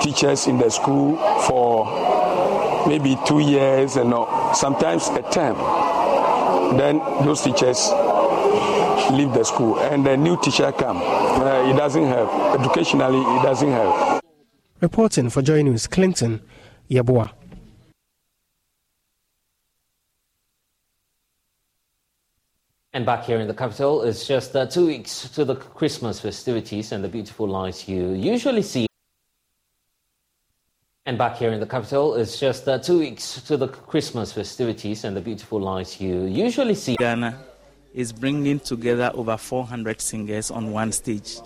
teachers 0.00 0.46
in 0.46 0.58
the 0.58 0.70
school 0.70 1.16
for 1.46 1.86
maybe 2.88 3.16
two 3.26 3.40
years 3.40 3.96
and 3.96 4.10
no, 4.10 4.52
sometimes 4.54 5.08
a 5.08 5.22
term. 5.30 5.56
Then 6.76 6.98
those 7.24 7.42
teachers 7.42 7.90
leave 9.10 9.32
the 9.32 9.44
school 9.44 9.78
and 9.80 10.04
the 10.04 10.16
new 10.16 10.40
teacher 10.40 10.72
come. 10.72 10.98
Uh, 10.98 11.70
it 11.70 11.76
doesn't 11.76 12.06
help. 12.06 12.58
Educationally, 12.60 13.20
it 13.20 13.42
doesn't 13.42 13.70
help. 13.70 14.22
Reporting 14.80 15.30
for 15.30 15.42
Joy 15.42 15.62
News, 15.62 15.86
Clinton 15.86 16.40
Yabua. 16.90 17.32
And 22.94 23.06
back 23.06 23.24
here 23.24 23.38
in 23.38 23.46
the 23.46 23.54
capital, 23.54 24.02
it's 24.02 24.26
just 24.26 24.56
uh, 24.56 24.66
two 24.66 24.86
weeks 24.86 25.28
to 25.28 25.44
the 25.44 25.54
Christmas 25.54 26.18
festivities 26.18 26.90
and 26.90 27.04
the 27.04 27.08
beautiful 27.08 27.46
lights 27.46 27.88
you 27.88 28.12
usually 28.12 28.62
see. 28.62 28.87
And 31.08 31.16
back 31.16 31.38
here 31.38 31.52
in 31.52 31.58
the 31.58 31.66
capital, 31.66 32.16
it's 32.16 32.38
just 32.38 32.68
uh, 32.68 32.78
two 32.78 32.98
weeks 32.98 33.40
to 33.46 33.56
the 33.56 33.68
Christmas 33.68 34.30
festivities 34.30 35.04
and 35.04 35.16
the 35.16 35.22
beautiful 35.22 35.58
lights 35.58 35.98
you 36.02 36.26
usually 36.26 36.74
see. 36.74 36.96
Ghana 36.96 37.34
is 37.94 38.12
bringing 38.12 38.60
together 38.60 39.10
over 39.14 39.38
400 39.38 40.02
singers 40.02 40.50
on 40.50 40.70
one 40.70 40.92
stage. 40.92 41.38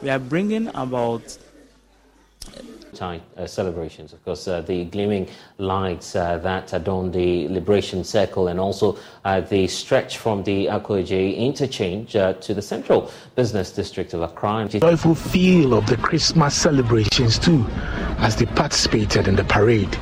We 0.00 0.08
are 0.08 0.18
bringing 0.18 0.68
about 0.68 1.36
Uh, 3.00 3.46
celebrations, 3.46 4.12
of 4.12 4.22
course, 4.24 4.48
uh, 4.48 4.60
the 4.62 4.84
gleaming 4.86 5.28
lights 5.58 6.16
uh, 6.16 6.36
that 6.38 6.72
adorn 6.72 7.10
the 7.12 7.46
Liberation 7.48 8.02
Circle 8.02 8.48
and 8.48 8.58
also 8.58 8.98
uh, 9.24 9.40
the 9.40 9.66
stretch 9.68 10.18
from 10.18 10.42
the 10.42 10.66
Akoje 10.66 11.36
interchange 11.36 12.16
uh, 12.16 12.32
to 12.34 12.52
the 12.52 12.60
central 12.60 13.10
business 13.36 13.70
district 13.70 14.12
of 14.12 14.22
Accra. 14.22 14.68
The 14.68 14.80
Joyful 14.80 15.14
feel 15.14 15.72
of 15.72 15.86
the 15.86 15.96
Christmas 15.98 16.54
celebrations 16.54 17.38
too, 17.38 17.64
as 18.18 18.34
they 18.36 18.46
participated 18.46 19.28
in 19.28 19.36
the 19.36 19.44
parade. 19.44 19.96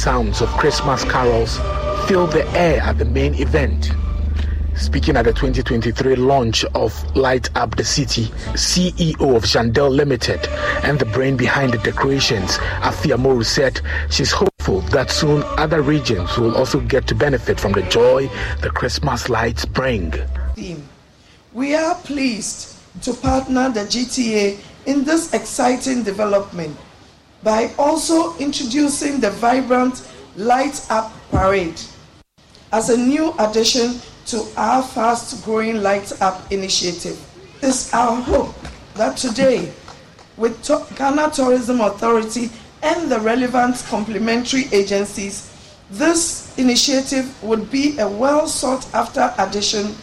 Sounds 0.00 0.40
of 0.40 0.48
Christmas 0.56 1.04
carols 1.04 1.58
filled 2.08 2.32
the 2.32 2.48
air 2.56 2.80
at 2.80 2.96
the 2.96 3.04
main 3.04 3.34
event. 3.34 3.92
Speaking 4.74 5.14
at 5.14 5.26
the 5.26 5.32
2023 5.34 6.16
launch 6.16 6.64
of 6.74 6.94
Light 7.14 7.54
Up 7.54 7.76
the 7.76 7.84
City, 7.84 8.24
CEO 8.54 9.36
of 9.36 9.42
Jandel 9.42 9.90
Limited 9.90 10.40
and 10.84 10.98
the 10.98 11.04
brain 11.04 11.36
behind 11.36 11.74
the 11.74 11.78
decorations, 11.78 12.56
Afia 12.80 13.18
Moru 13.18 13.44
said 13.44 13.82
she's 14.08 14.32
hopeful 14.32 14.80
that 14.88 15.10
soon 15.10 15.42
other 15.58 15.82
regions 15.82 16.38
will 16.38 16.56
also 16.56 16.80
get 16.80 17.06
to 17.08 17.14
benefit 17.14 17.60
from 17.60 17.72
the 17.72 17.82
joy 17.82 18.26
the 18.62 18.70
Christmas 18.70 19.28
lights 19.28 19.66
bring. 19.66 20.14
We 21.52 21.74
are 21.74 21.94
pleased 21.96 22.74
to 23.02 23.12
partner 23.12 23.68
the 23.68 23.80
GTA 23.80 24.58
in 24.86 25.04
this 25.04 25.34
exciting 25.34 26.04
development 26.04 26.74
by 27.42 27.70
also 27.78 28.36
introducing 28.38 29.20
the 29.20 29.30
vibrant 29.30 30.06
Light 30.36 30.86
Up 30.90 31.12
Parade 31.30 31.80
as 32.72 32.90
a 32.90 32.96
new 32.96 33.34
addition 33.38 34.00
to 34.26 34.46
our 34.56 34.82
fast 34.82 35.44
growing 35.44 35.82
Light 35.82 36.12
Up 36.20 36.52
initiative. 36.52 37.18
It 37.62 37.66
is 37.66 37.92
our 37.92 38.20
hope 38.20 38.54
that 38.94 39.16
today, 39.16 39.72
with 40.36 40.64
Ghana 40.96 41.30
Tourism 41.32 41.80
Authority 41.80 42.50
and 42.82 43.10
the 43.10 43.20
relevant 43.20 43.84
complementary 43.88 44.66
agencies, 44.72 45.46
this 45.90 46.56
initiative 46.56 47.42
would 47.42 47.70
be 47.70 47.98
a 47.98 48.08
well 48.08 48.46
sought 48.46 48.86
after 48.94 49.34
addition 49.38 49.94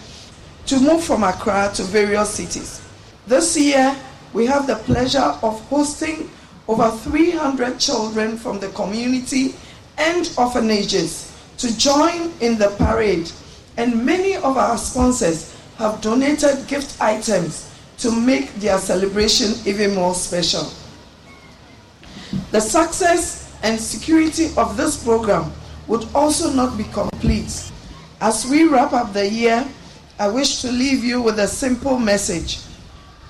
to 0.65 0.79
move 0.79 1.03
from 1.03 1.23
Accra 1.23 1.71
to 1.75 1.83
various 1.83 2.29
cities. 2.31 2.81
This 3.25 3.57
year, 3.57 3.95
we 4.33 4.45
have 4.45 4.67
the 4.67 4.75
pleasure 4.75 5.33
of 5.41 5.61
hosting 5.69 6.29
over 6.67 6.89
300 6.91 7.79
children 7.79 8.37
from 8.37 8.59
the 8.59 8.69
community 8.69 9.55
and 9.97 10.31
orphanages 10.37 11.33
to 11.57 11.75
join 11.77 12.31
in 12.39 12.57
the 12.57 12.69
parade, 12.77 13.31
and 13.77 14.05
many 14.05 14.35
of 14.35 14.57
our 14.57 14.77
sponsors 14.77 15.55
have 15.77 16.01
donated 16.01 16.67
gift 16.67 17.01
items 17.01 17.71
to 17.97 18.11
make 18.11 18.53
their 18.55 18.77
celebration 18.77 19.53
even 19.65 19.95
more 19.95 20.13
special. 20.13 20.71
The 22.51 22.59
success 22.59 23.55
and 23.63 23.79
security 23.79 24.49
of 24.57 24.77
this 24.77 25.03
program 25.03 25.51
would 25.87 26.07
also 26.13 26.51
not 26.51 26.77
be 26.77 26.83
complete. 26.85 27.71
As 28.21 28.45
we 28.45 28.65
wrap 28.65 28.93
up 28.93 29.13
the 29.13 29.27
year, 29.27 29.67
I 30.19 30.27
wish 30.27 30.61
to 30.61 30.71
leave 30.71 31.03
you 31.03 31.21
with 31.21 31.39
a 31.39 31.47
simple 31.47 31.97
message 31.97 32.59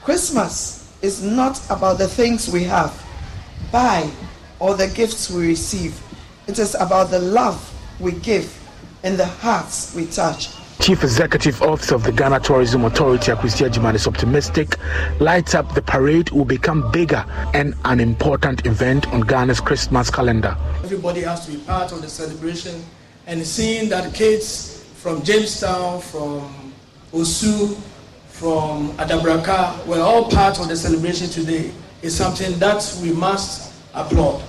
Christmas 0.03 0.89
is 1.01 1.21
not 1.21 1.61
about 1.69 1.97
the 1.97 2.07
things 2.07 2.49
we 2.49 2.63
have, 2.63 2.91
buy 3.71 4.09
or 4.59 4.75
the 4.75 4.87
gifts 4.87 5.29
we 5.29 5.47
receive. 5.47 6.01
It 6.47 6.59
is 6.59 6.75
about 6.75 7.09
the 7.09 7.19
love 7.19 7.73
we 7.99 8.13
give 8.13 8.53
and 9.03 9.17
the 9.17 9.25
hearts 9.25 9.93
we 9.95 10.05
touch. 10.05 10.49
Chief 10.79 11.03
Executive 11.03 11.61
Officer 11.63 11.95
of 11.95 12.03
the 12.03 12.11
Ghana 12.11 12.39
Tourism 12.39 12.85
Authority, 12.85 13.31
Akwasi 13.31 13.67
Agyeman, 13.67 13.95
is 13.95 14.07
optimistic. 14.07 14.77
Light 15.19 15.55
Up 15.55 15.73
the 15.73 15.81
Parade 15.81 16.29
will 16.29 16.45
become 16.45 16.91
bigger 16.91 17.25
and 17.53 17.73
an 17.85 17.99
important 17.99 18.65
event 18.65 19.07
on 19.07 19.21
Ghana's 19.21 19.59
Christmas 19.59 20.09
calendar. 20.09 20.55
Everybody 20.83 21.21
has 21.21 21.45
to 21.45 21.51
be 21.51 21.57
part 21.57 21.91
of 21.91 22.01
the 22.01 22.07
celebration 22.07 22.83
and 23.25 23.45
seeing 23.45 23.89
that 23.89 24.13
kids 24.13 24.85
from 24.95 25.23
Jamestown, 25.23 25.99
from 25.99 26.73
Osu, 27.11 27.75
from 28.29 28.91
Adabraka 28.97 29.85
were 29.87 29.99
all 29.99 30.29
part 30.29 30.59
of 30.59 30.67
the 30.67 30.75
celebration 30.75 31.27
today 31.27 31.71
is 32.01 32.15
something 32.15 32.57
that 32.59 32.99
we 33.01 33.11
must 33.11 33.73
applaud. 33.93 34.43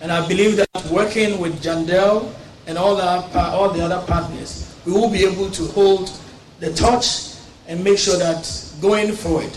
And 0.00 0.10
I 0.10 0.26
believe 0.26 0.56
that 0.56 0.68
working 0.90 1.40
with 1.40 1.62
Jandel 1.62 2.32
and 2.66 2.78
all 2.78 2.96
the, 2.96 3.38
all 3.38 3.70
the 3.70 3.80
other 3.80 4.04
partners, 4.06 4.74
we 4.84 4.92
will 4.92 5.10
be 5.10 5.24
able 5.24 5.50
to 5.50 5.64
hold 5.66 6.10
the 6.60 6.72
torch 6.74 7.36
and 7.68 7.82
make 7.82 7.98
sure 7.98 8.18
that 8.18 8.48
going 8.80 9.12
forward, 9.12 9.50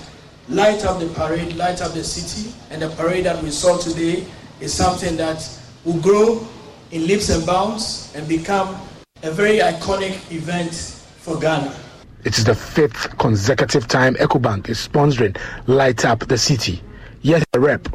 light 0.49 0.85
up 0.85 0.99
the 0.99 1.07
parade, 1.09 1.55
light 1.55 1.81
up 1.81 1.93
the 1.93 2.03
city, 2.03 2.53
and 2.69 2.81
the 2.81 2.89
parade 2.89 3.25
that 3.25 3.41
we 3.43 3.49
saw 3.49 3.77
today 3.77 4.25
is 4.59 4.73
something 4.73 5.17
that 5.17 5.47
will 5.83 5.99
grow 6.01 6.45
in 6.91 7.07
leaps 7.07 7.29
and 7.29 7.45
bounds 7.45 8.11
and 8.15 8.27
become 8.27 8.79
a 9.23 9.31
very 9.31 9.57
iconic 9.59 10.31
event 10.31 10.73
for 11.17 11.39
Ghana. 11.39 11.75
It 12.23 12.37
is 12.37 12.43
the 12.43 12.55
fifth 12.55 13.17
consecutive 13.17 13.87
time 13.87 14.15
EcoBank 14.15 14.69
is 14.69 14.87
sponsoring 14.87 15.37
Light 15.67 16.05
Up 16.05 16.27
the 16.27 16.37
City. 16.37 16.81
Yet 17.25 17.41
a 17.53 17.59
rep. 17.59 17.89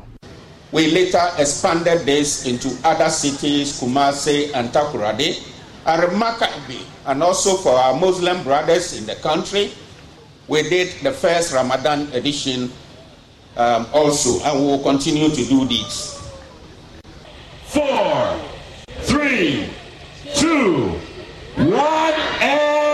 We 0.72 0.90
later 0.90 1.22
expanded 1.38 2.02
this 2.02 2.46
into 2.50 2.74
other 2.82 3.08
cities, 3.08 3.78
Kumasi 3.78 4.50
and 4.58 4.70
Takoradi, 4.74 5.38
and 5.86 6.02
remarkably, 6.02 6.82
and 7.06 7.22
also 7.22 7.54
for 7.54 7.78
our 7.78 7.94
Muslim 7.94 8.42
brothers 8.42 8.98
in 8.98 9.06
the 9.06 9.14
country, 9.22 9.70
we 10.48 10.64
did 10.66 10.90
the 11.06 11.12
first 11.12 11.54
Ramadan 11.54 12.10
edition 12.12 12.72
um, 13.56 13.86
also, 13.94 14.42
and 14.42 14.58
we 14.58 14.66
will 14.66 14.82
continue 14.82 15.28
to 15.30 15.44
do 15.46 15.64
this. 15.64 16.18
Four, 17.70 18.34
three, 19.06 19.70
two, 20.34 20.98
one, 21.54 22.18
and 22.42 22.89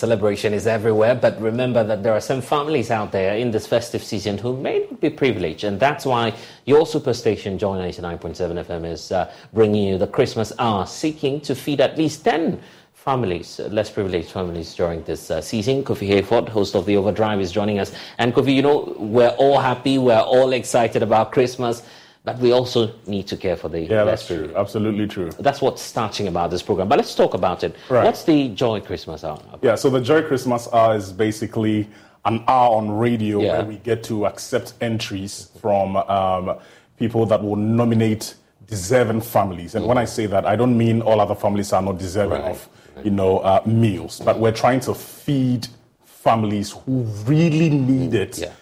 celebration 0.00 0.54
is 0.54 0.66
everywhere, 0.66 1.14
but 1.14 1.40
remember 1.40 1.84
that 1.84 2.02
there 2.02 2.14
are 2.14 2.20
some 2.20 2.40
families 2.40 2.90
out 2.90 3.12
there 3.12 3.36
in 3.36 3.50
this 3.50 3.66
festive 3.66 4.02
season 4.02 4.38
who 4.38 4.56
may 4.56 4.78
not 4.80 5.00
be 5.00 5.10
privileged, 5.10 5.64
and 5.64 5.78
that's 5.78 6.06
why 6.06 6.32
your 6.64 6.84
superstation, 6.86 7.58
Joy 7.58 7.76
99.7 7.76 8.64
FM, 8.64 8.86
is 8.86 9.12
uh, 9.12 9.30
bringing 9.52 9.86
you 9.88 9.98
the 9.98 10.06
Christmas 10.06 10.52
hour, 10.58 10.86
seeking 10.86 11.40
to 11.42 11.54
feed 11.54 11.80
at 11.82 11.98
least 11.98 12.24
10 12.24 12.58
families, 12.94 13.60
uh, 13.60 13.68
less 13.68 13.90
privileged 13.90 14.30
families 14.30 14.74
during 14.74 15.02
this 15.04 15.30
uh, 15.30 15.40
season. 15.40 15.84
Kofi 15.84 16.08
Hayford, 16.08 16.48
host 16.48 16.74
of 16.74 16.86
The 16.86 16.96
Overdrive, 16.96 17.40
is 17.40 17.52
joining 17.52 17.78
us. 17.78 17.92
And 18.18 18.34
Kofi, 18.34 18.54
you 18.54 18.62
know, 18.62 18.94
we're 18.98 19.36
all 19.38 19.58
happy, 19.58 19.98
we're 19.98 20.18
all 20.18 20.52
excited 20.52 21.02
about 21.02 21.32
Christmas. 21.32 21.82
But 22.22 22.38
we 22.38 22.52
also 22.52 22.92
need 23.06 23.26
to 23.28 23.36
care 23.36 23.56
for 23.56 23.68
the 23.68 23.80
Yeah, 23.80 24.04
that's 24.04 24.26
true. 24.26 24.52
Absolutely 24.54 25.06
true. 25.06 25.30
That's 25.38 25.62
what's 25.62 25.80
starting 25.80 26.28
about 26.28 26.50
this 26.50 26.62
program. 26.62 26.88
But 26.88 26.98
let's 26.98 27.14
talk 27.14 27.32
about 27.32 27.64
it. 27.64 27.74
Right. 27.88 28.04
What's 28.04 28.24
the 28.24 28.48
Joy 28.50 28.80
Christmas 28.80 29.24
Hour? 29.24 29.40
Yeah, 29.62 29.74
so 29.74 29.88
the 29.88 30.00
Joy 30.02 30.22
Christmas 30.22 30.68
Hour 30.72 30.96
is 30.96 31.12
basically 31.12 31.88
an 32.26 32.44
hour 32.46 32.76
on 32.76 32.90
radio 32.90 33.40
Yeah. 33.40 33.52
where 33.58 33.64
we 33.64 33.76
get 33.76 34.02
to 34.04 34.26
accept 34.26 34.74
entries 34.82 35.48
from 35.60 35.96
um, 35.96 36.58
people 36.98 37.24
that 37.26 37.42
will 37.42 37.56
nominate 37.56 38.34
deserving 38.66 39.22
families. 39.22 39.74
And 39.74 39.86
when 39.86 39.96
I 39.96 40.04
say 40.04 40.26
that, 40.26 40.44
I 40.44 40.56
don't 40.56 40.76
mean 40.76 41.00
all 41.00 41.20
other 41.20 41.34
families 41.34 41.72
are 41.72 41.80
not 41.82 41.98
deserving 41.98 42.42
of, 42.42 42.68
you 43.02 43.10
know, 43.10 43.38
uh, 43.38 43.62
meals, 43.64 44.20
but 44.22 44.38
we're 44.38 44.52
trying 44.52 44.80
to 44.80 44.94
feed 44.94 45.66
families 46.04 46.70
who 46.72 47.02
really 47.24 47.70
need 47.70 48.12
it 48.12 48.52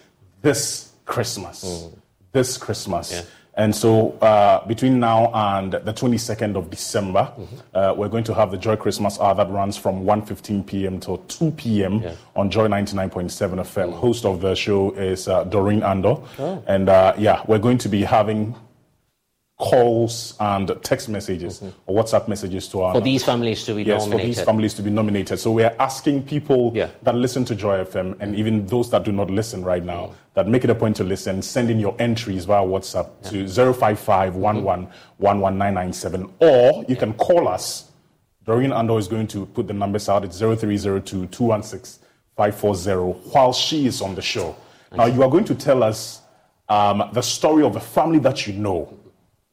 this 0.41 0.93
Christmas. 1.05 1.89
This 2.31 2.57
Christmas. 2.57 3.27
And 3.59 3.75
so, 3.75 4.11
uh, 4.21 4.65
between 4.67 5.01
now 5.01 5.31
and 5.33 5.73
the 5.73 5.93
22nd 5.93 6.55
of 6.55 6.69
December, 6.69 7.29
uh, 7.73 7.93
we're 7.95 8.07
going 8.07 8.23
to 8.23 8.33
have 8.33 8.51
the 8.51 8.57
Joy 8.57 8.77
Christmas 8.77 9.19
Hour 9.19 9.35
that 9.35 9.49
runs 9.49 9.75
from 9.75 10.05
1.15 10.05 10.65
p.m. 10.65 10.97
till 10.97 11.17
2 11.17 11.51
p.m. 11.51 12.01
on 12.37 12.49
Joy 12.49 12.69
99.7 12.69 13.55
FM. 13.59 13.91
Host 13.91 14.23
of 14.23 14.39
the 14.39 14.55
show 14.55 14.91
is 14.91 15.27
uh, 15.27 15.43
Doreen 15.43 15.81
Andoh. 15.81 16.25
Oh. 16.39 16.63
And 16.67 16.87
uh, 16.87 17.13
yeah, 17.17 17.43
we're 17.47 17.59
going 17.59 17.77
to 17.79 17.89
be 17.89 18.01
having 18.01 18.55
calls 19.59 20.35
and 20.39 20.71
text 20.83 21.09
messages 21.09 21.61
or 21.85 22.01
WhatsApp 22.01 22.29
messages 22.29 22.69
to 22.69 22.81
our 22.81 22.93
For 22.95 23.01
these 23.01 23.25
families 23.25 23.65
to 23.65 23.75
be 23.75 23.83
yes, 23.83 24.05
for 24.05 24.09
nominated. 24.09 24.35
these 24.37 24.43
families 24.43 24.73
to 24.75 24.81
be 24.81 24.89
nominated. 24.89 25.37
So 25.37 25.51
we 25.51 25.63
are 25.63 25.75
asking 25.79 26.23
people 26.23 26.71
that 26.71 27.13
listen 27.13 27.43
to 27.45 27.55
Joy 27.55 27.83
FM 27.83 28.15
and 28.21 28.35
even 28.35 28.65
those 28.65 28.89
that 28.91 29.03
do 29.03 29.11
not 29.11 29.29
listen 29.29 29.63
right 29.63 29.83
now 29.83 30.15
that 30.33 30.47
make 30.47 30.63
it 30.63 30.69
a 30.69 30.75
point 30.75 30.95
to 30.95 31.03
listen, 31.03 31.41
send 31.41 31.69
in 31.69 31.77
your 31.77 31.93
entries 31.99 32.45
via 32.45 32.65
WhatsApp 32.65 33.09
to 33.29 33.45
055 33.73 34.35
111 34.35 36.33
or 36.39 36.85
you 36.87 36.95
can 36.95 37.13
call 37.13 37.49
us. 37.49 37.91
Doreen 38.45 38.71
Andoh 38.71 38.97
is 38.97 39.09
going 39.09 39.27
to 39.27 39.45
put 39.47 39.67
the 39.67 39.73
numbers 39.73 40.07
out. 40.07 40.23
It's 40.23 40.39
0302 40.39 41.27
216 41.27 42.07
540 42.37 43.19
while 43.31 43.51
she 43.51 43.87
is 43.87 44.01
on 44.01 44.15
the 44.15 44.21
show. 44.21 44.55
Now, 44.95 45.05
you 45.05 45.21
are 45.21 45.29
going 45.29 45.43
to 45.45 45.53
tell 45.53 45.83
us 45.83 46.21
um, 46.69 47.09
the 47.13 47.21
story 47.21 47.63
of 47.63 47.75
a 47.75 47.79
family 47.79 48.19
that 48.19 48.47
you 48.47 48.53
know 48.53 48.98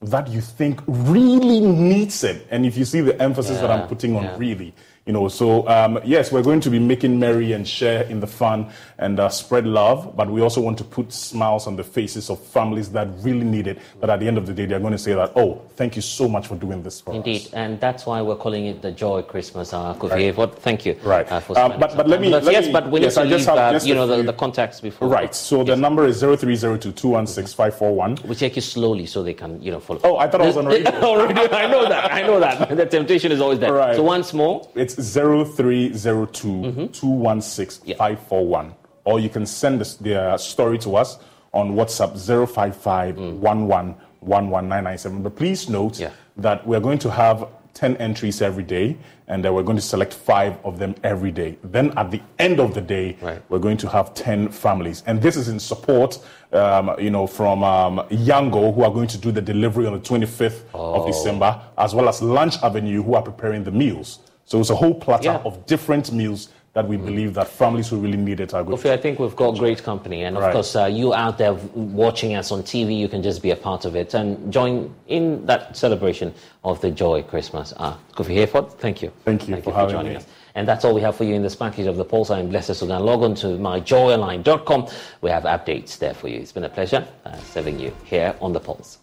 that 0.03 0.29
you 0.29 0.41
think 0.41 0.81
really 0.87 1.61
needs 1.61 2.23
it. 2.23 2.47
And 2.51 2.67
if 2.67 2.77
you 2.77 2.85
see 2.85 3.01
the 3.01 3.21
emphasis 3.21 3.61
that 3.61 3.71
I'm 3.71 3.89
putting 3.89 4.15
on 4.15 4.25
yeah. 4.25 4.37
really, 4.37 4.75
you 5.07 5.13
know, 5.13 5.29
so 5.29 5.67
um, 5.69 5.99
yes, 6.05 6.31
we're 6.31 6.43
going 6.43 6.61
to 6.61 6.71
be 6.71 6.79
making 6.79 7.19
merry 7.19 7.53
and 7.53 7.67
share 7.67 8.03
in 8.03 8.21
the 8.21 8.27
fun 8.27 8.71
and 8.99 9.21
uh, 9.21 9.29
spread 9.29 9.67
love, 9.67 10.17
but 10.17 10.31
we 10.31 10.41
also 10.41 10.61
want 10.61 10.79
to 10.79 10.85
put 10.85 11.13
smiles 11.13 11.67
on 11.67 11.77
the 11.77 11.85
faces 11.85 12.31
of 12.31 12.41
families 12.41 12.91
that 12.93 13.09
really 13.21 13.45
need 13.45 13.67
it. 13.67 13.79
But 14.01 14.09
at 14.11 14.21
the 14.21 14.27
end 14.29 14.39
of 14.39 14.47
the 14.47 14.55
day, 14.55 14.65
they're 14.67 14.81
going 14.81 14.93
to 14.93 14.99
say 14.99 15.13
that, 15.15 15.33
oh, 15.37 15.61
thank 15.77 15.97
you 15.97 16.03
so 16.03 16.29
much 16.29 16.47
for 16.47 16.57
doing 16.57 16.83
this 16.83 17.01
for 17.01 17.11
us. 17.11 17.17
Indeed, 17.17 17.49
and 17.53 17.79
that's 17.81 18.07
why 18.07 18.23
we're 18.23 18.37
calling 18.37 18.67
it 18.67 18.81
the 18.83 18.93
Joy 18.93 19.23
Christmas. 19.23 19.73
Kofi 19.73 20.11
Right. 20.11 20.35
Hayford, 20.35 20.55
thank 20.57 20.87
you. 20.87 20.95
Right. 21.03 21.31
Uh, 21.31 21.41
for 21.41 21.55
spending 21.55 21.79
but, 21.81 21.97
but 21.97 22.09
let 22.09 22.21
me, 22.21 22.31
let 22.31 22.45
yes, 22.45 22.67
me- 22.67 22.73
but 22.73 22.91
we 22.91 23.01
yes, 23.01 23.17
need 23.17 23.25
to 23.25 23.37
leave, 23.37 23.47
have 23.47 23.83
uh, 23.83 23.85
you 23.85 23.95
know, 23.95 24.07
the, 24.07 24.23
the 24.23 24.33
contacts 24.33 24.81
before. 24.81 25.09
Right. 25.09 25.35
So 25.35 25.63
the 25.63 25.77
number 25.77 26.07
is 26.07 26.21
0302 26.21 26.93
216 26.93 27.55
541. 27.55 28.19
We 28.29 28.35
take 28.35 28.57
it 28.57 28.63
slowly 28.63 29.07
so 29.07 29.23
they 29.23 29.35
can, 29.35 29.61
you 29.63 29.71
know, 29.73 29.81
follow. 29.81 30.01
Oh, 30.05 30.17
I 30.17 30.29
thought 30.29 30.41
I 30.41 30.47
was 30.47 30.57
on 30.57 30.67
radio. 30.67 30.91
Already, 31.03 31.41
I 31.53 31.67
know 31.71 31.89
that. 31.89 32.13
I 32.13 32.23
know 32.23 32.41
that. 32.41 32.57
The 32.77 32.85
temptation 32.87 33.33
is 33.33 33.41
always 33.41 33.59
there. 33.59 33.73
Right. 33.73 33.97
So 33.97 34.03
once 34.03 34.33
more, 34.35 34.69
It's 34.75 34.95
0302 34.95 36.89
216 36.93 37.95
541. 37.97 38.75
Or 39.07 39.19
you 39.21 39.29
can 39.31 39.47
send 39.47 39.81
us 39.81 39.95
their 39.95 40.37
story 40.37 40.77
to 40.79 40.97
us 40.97 41.19
on 41.55 41.73
WhatsApp 41.75 42.19
055 42.19 43.17
1111997. 43.17 45.23
But 45.23 45.37
please 45.37 45.71
note 45.71 46.01
that 46.37 46.67
we're 46.67 46.81
going 46.81 46.99
to 46.99 47.11
have 47.11 47.47
10 47.75 47.97
entries 47.99 48.43
every 48.43 48.65
day 48.65 48.97
and 49.29 49.47
uh, 49.47 49.53
we're 49.53 49.63
going 49.63 49.77
to 49.77 49.83
select 49.83 50.13
five 50.15 50.57
of 50.65 50.79
them 50.81 50.95
every 51.05 51.31
day. 51.31 51.57
Then 51.63 51.97
at 51.97 52.11
the 52.11 52.21
end 52.39 52.59
of 52.59 52.75
the 52.75 52.81
day, 52.81 53.17
we're 53.49 53.59
going 53.61 53.77
to 53.79 53.89
have 53.89 54.13
10 54.15 54.49
families. 54.49 55.05
And 55.07 55.23
this 55.23 55.37
is 55.37 55.47
in 55.49 55.61
support, 55.61 56.19
um, 56.53 56.91
you 56.99 57.11
know, 57.11 57.27
from 57.29 57.63
um, 57.63 57.99
Yango, 58.11 58.75
who 58.75 58.83
are 58.83 58.91
going 58.91 59.09
to 59.09 59.19
do 59.19 59.31
the 59.31 59.43
delivery 59.43 59.87
on 59.87 59.93
the 59.93 60.01
25th 60.01 60.63
of 60.75 60.75
Oh. 60.75 61.07
December, 61.07 61.61
as 61.79 61.95
well 61.95 62.09
as 62.09 62.21
Lunch 62.23 62.57
Avenue, 62.63 63.03
who 63.05 63.15
are 63.15 63.23
preparing 63.23 63.63
the 63.63 63.71
meals. 63.73 64.19
So 64.47 64.59
it's 64.61 64.71
a 64.71 64.77
whole 64.77 64.95
platter 64.95 65.25
Yeah. 65.25 65.43
of 65.45 65.67
different 65.67 66.13
meals 66.13 66.49
that 66.77 66.87
we 66.87 66.99
believe 66.99 67.33
that 67.33 67.49
families 67.49 67.89
who 67.89 67.97
really 67.97 68.19
need 68.19 68.39
it 68.39 68.53
are 68.53 68.63
going 68.63 68.77
Kofi, 68.77 68.91
I 68.91 68.99
think 68.99 69.19
we've 69.19 69.35
got 69.35 69.57
great 69.57 69.83
company. 69.83 70.25
And 70.25 70.37
of 70.37 70.43
Right. 70.43 70.53
course, 70.53 70.77
uh, 70.77 70.85
you 70.85 71.15
out 71.15 71.39
there 71.39 71.55
watching 71.75 72.35
us 72.35 72.53
on 72.53 72.63
TV, 72.63 72.95
you 72.95 73.09
can 73.09 73.23
just 73.23 73.41
be 73.41 73.51
a 73.51 73.57
part 73.57 73.87
of 73.87 73.97
it 73.97 74.13
and 74.13 74.53
join 74.53 74.91
in 75.09 75.47
that 75.47 75.75
celebration 75.75 76.35
of 76.65 76.79
the 76.83 76.91
Joy 76.91 77.23
Christmas. 77.23 77.73
Ah, 77.79 77.97
Kofi 78.15 78.35
Hayford, 78.37 78.73
thank 78.73 79.01
you. 79.01 79.11
Thank 79.25 79.49
you 79.49 79.55
Thank 79.55 79.65
for 79.65 79.71
you 79.71 79.75
for 79.75 79.81
having 79.81 79.95
joining 79.97 80.13
me. 80.13 80.17
us. 80.19 80.27
And 80.55 80.69
that's 80.69 80.85
all 80.85 80.93
we 80.93 81.01
have 81.01 81.17
for 81.17 81.25
you 81.25 81.35
in 81.35 81.43
this 81.43 81.57
package 81.57 81.87
of 81.87 81.97
the 81.97 82.05
Pulse. 82.05 82.31
I'm 82.31 82.49
Blessed 82.51 82.73
Sugan. 82.73 83.01
Log 83.01 83.23
on 83.23 83.35
to 83.37 83.47
myjoyonline.com. 83.69 84.87
We 85.23 85.31
have 85.31 85.45
updates 85.45 85.97
there 85.97 86.13
for 86.13 86.29
you. 86.29 86.41
It's 86.41 86.53
been 86.53 86.65
a 86.65 86.69
pleasure 86.69 87.07
uh, 87.25 87.37
serving 87.55 87.81
you 87.81 87.91
here 88.05 88.35
on 88.43 88.53
the 88.53 88.61
Pulse. 88.61 88.99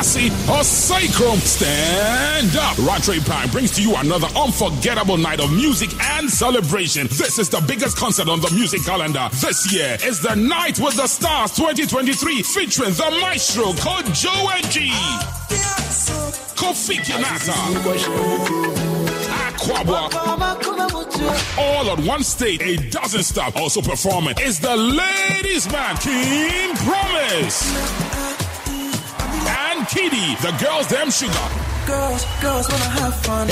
Kumasi, 0.00 0.30
Os 0.48 0.66
Cyclone, 0.66 1.38
stand 1.40 2.56
up. 2.56 2.78
Rattray 2.78 3.20
Park 3.20 3.52
brings 3.52 3.70
to 3.72 3.82
you 3.82 3.94
another 3.96 4.28
unforgettable 4.34 5.18
night 5.18 5.40
of 5.40 5.52
music 5.52 5.90
and 6.16 6.28
celebration. 6.30 7.06
This 7.08 7.38
is 7.38 7.50
the 7.50 7.60
biggest 7.60 7.98
concert 7.98 8.28
on 8.28 8.40
the 8.40 8.50
music 8.52 8.82
calendar 8.84 9.28
this 9.32 9.70
year. 9.72 9.98
It's 10.00 10.20
the 10.20 10.34
Night 10.34 10.78
with 10.78 10.96
the 10.96 11.06
Stars 11.06 11.52
2023 11.52 12.42
featuring 12.42 12.92
the 12.92 13.18
maestro 13.20 13.72
Joe 14.14 14.48
G. 14.70 14.90
Kofi 16.56 16.96
Kinata. 17.04 17.54
All 21.58 21.90
on 21.90 22.06
one 22.06 22.24
stage, 22.24 22.62
a 22.62 22.76
dozen 22.88 23.22
stop. 23.22 23.54
Also 23.56 23.82
performing 23.82 24.34
is 24.40 24.60
the 24.60 24.74
ladies 24.74 25.70
man, 25.70 25.96
King 25.98 26.74
Promise. 26.76 28.29
Kitty, 29.92 30.36
the 30.36 30.56
girls 30.64 30.86
them 30.86 31.10
sugar. 31.10 31.69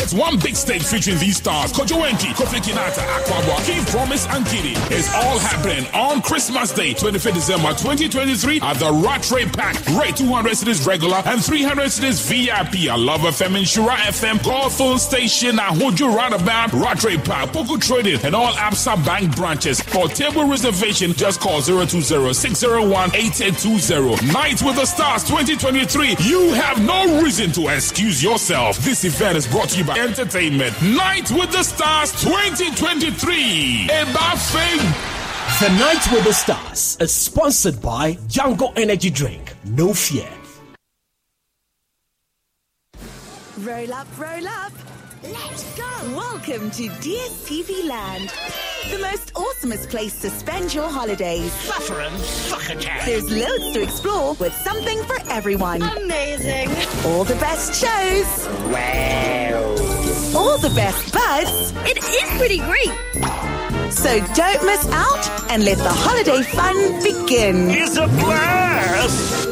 It's 0.01 0.15
one 0.15 0.39
big 0.39 0.55
stage 0.57 0.85
featuring 0.85 1.19
these 1.19 1.37
stars: 1.37 1.73
Kojo 1.73 2.01
Wenki, 2.01 2.29
Kofi 2.29 2.61
Kinata, 2.61 3.03
Akwaboah, 3.19 3.65
King 3.67 3.85
Promise, 3.87 4.27
and 4.29 4.47
Kitty. 4.47 4.75
It's 4.95 5.13
all 5.15 5.39
happening 5.39 5.87
on 5.95 6.23
Christmas 6.23 6.73
Day, 6.73 6.95
25th 6.95 7.35
December 7.35 7.69
2023 7.71 8.61
at 8.61 8.77
the 8.79 8.91
Rattray 8.93 9.47
Park. 9.47 9.77
Rate 10.01 10.17
200 10.17 10.53
cedis 10.53 10.87
regular 10.87 11.23
and 11.27 11.43
300 11.45 11.87
cedis 11.87 12.23
VIP. 12.29 12.89
I 12.91 12.97
love 12.97 13.21
FM 13.23 13.57
Insura 13.59 13.97
FM, 14.09 14.43
Gotham 14.45 14.99
Station, 14.99 15.57
Ahodwo 15.57 16.15
Roundabout, 16.15 16.73
Rattray 16.73 17.17
Park, 17.19 17.53
Poco 17.53 17.77
Trading, 17.77 18.19
and 18.25 18.35
all 18.35 18.53
ABSA 18.53 18.97
Bank 19.05 19.35
branches. 19.37 19.81
For 19.81 20.09
table 20.09 20.45
reservation, 20.49 21.13
just 21.13 21.41
call 21.41 21.61
020-601-8820. 21.61 24.33
Night 24.33 24.63
with 24.63 24.77
the 24.77 24.87
Stars 24.87 25.25
2023. 25.25 26.17
You 26.21 26.53
have 26.55 26.81
no 26.85 27.21
reason 27.23 27.53
to 27.53 27.69
excuse 27.69 28.23
yourself. 28.29 28.77
This 28.79 29.05
event 29.05 29.39
is 29.39 29.47
brought 29.47 29.71
to 29.71 29.79
you 29.79 29.85
by 29.85 29.99
Entertainment. 29.99 30.75
Night 30.83 31.31
with 31.31 31.51
the 31.51 31.63
Stars 31.63 32.13
2023. 32.23 33.87
The 33.87 35.69
Night 35.79 36.07
with 36.13 36.25
the 36.25 36.35
Stars 36.35 36.99
is 37.01 37.15
sponsored 37.15 37.81
by 37.81 38.15
Django 38.29 38.73
Energy 38.77 39.09
Drink. 39.09 39.55
No 39.65 39.95
fear. 39.95 40.29
Roll 43.61 43.93
up, 43.95 44.07
roll 44.19 44.47
up. 44.47 44.73
Let's 45.23 45.77
go. 45.77 45.85
Welcome 46.15 46.71
to 46.73 46.89
DSTV 46.89 47.89
Land, 47.89 48.33
the 48.91 48.99
most 48.99 49.35
awesomest 49.35 49.91
place 49.91 50.21
to 50.21 50.31
spend 50.31 50.73
your 50.73 50.89
holidays. 50.89 51.53
Suffering 51.53 52.17
succotash. 52.19 53.05
There's 53.05 53.29
loads 53.29 53.73
to 53.73 53.83
explore 53.83 54.35
with 54.35 54.55
something 54.55 55.03
for 55.05 55.17
everyone. 55.29 55.83
Amazing. 55.83 56.69
All 57.05 57.25
the 57.25 57.37
best 57.37 57.75
shows. 57.75 58.47
Wow. 58.73 59.77
All 60.37 60.59
the 60.59 60.73
best 60.75 61.13
buds. 61.13 61.73
It 61.89 61.99
is 61.99 62.39
pretty 62.39 62.59
great. 62.59 62.93
So 63.93 64.19
don't 64.35 64.65
miss 64.67 64.87
out 64.91 65.51
and 65.51 65.65
let 65.65 65.79
the 65.79 65.91
holiday 65.91 66.43
fun 66.43 66.77
begin. 67.03 67.71
It's 67.71 67.97
a 67.97 68.09
blast. 68.09 69.47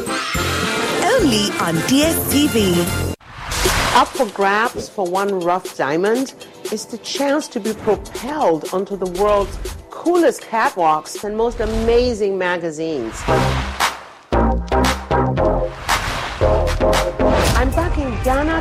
Only 1.03 1.49
on 1.61 1.75
DSTV. 1.87 3.15
Up 3.95 4.07
for 4.09 4.27
grabs 4.27 4.89
for 4.89 5.07
one 5.07 5.39
rough 5.39 5.77
diamond 5.77 6.33
is 6.71 6.85
the 6.85 6.97
chance 6.99 7.47
to 7.47 7.59
be 7.61 7.73
propelled 7.73 8.71
onto 8.73 8.97
the 8.97 9.09
world's 9.21 9.57
coolest 9.89 10.41
catwalks 10.41 11.23
and 11.23 11.35
most 11.37 11.61
amazing 11.61 12.37
magazines. 12.37 13.23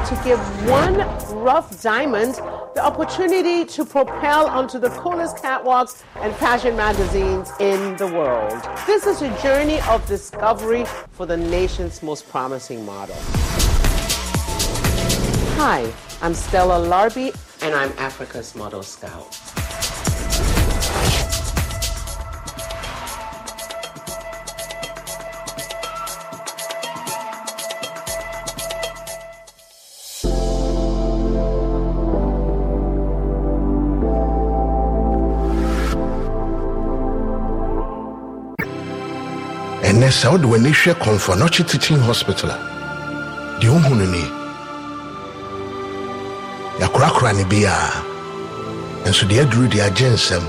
To 0.06 0.14
give 0.22 0.38
one 0.70 0.98
rough 1.42 1.82
diamond 1.82 2.36
the 2.76 2.84
opportunity 2.84 3.64
to 3.64 3.84
propel 3.84 4.46
onto 4.46 4.78
the 4.78 4.90
coolest 4.90 5.38
catwalks 5.38 6.04
and 6.20 6.32
fashion 6.36 6.76
magazines 6.76 7.50
in 7.58 7.96
the 7.96 8.06
world. 8.06 8.62
This 8.86 9.04
is 9.04 9.22
a 9.22 9.42
journey 9.42 9.80
of 9.88 10.06
discovery 10.06 10.84
for 11.10 11.26
the 11.26 11.36
nation's 11.36 12.04
most 12.04 12.28
promising 12.28 12.86
model. 12.86 13.16
Hi, 15.58 15.92
I'm 16.22 16.34
Stella 16.34 16.78
Larby, 16.78 17.32
and 17.62 17.74
I'm 17.74 17.90
Africa's 17.98 18.54
Model 18.54 18.84
Scout. 18.84 19.65
Sɛ 40.16 40.28
wode 40.32 40.46
w'ani 40.48 40.70
hwɛ 40.72 40.92
kɔmfɔnɔkye 41.02 41.62
teaching 41.68 42.00
hospital 42.08 42.50
a 42.50 42.56
deɛ 43.60 43.68
wohu 43.68 43.94
no 43.94 44.06
nie. 44.14 44.30
Yɛakorakora 46.80 47.32
ne 47.36 47.44
biaa 47.44 47.90
nso 49.04 49.26
deɛ 49.28 49.40
aduru 49.44 49.68
deɛ 49.68 49.82
agye 49.88 50.08
nsɛm. 50.16 50.44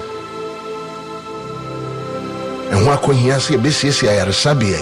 Ɛho 2.71 2.87
akɔhia 2.95 3.35
sɛ 3.43 3.49
yɛbɛsiesie 3.55 4.07
ayaresabea 4.09 4.81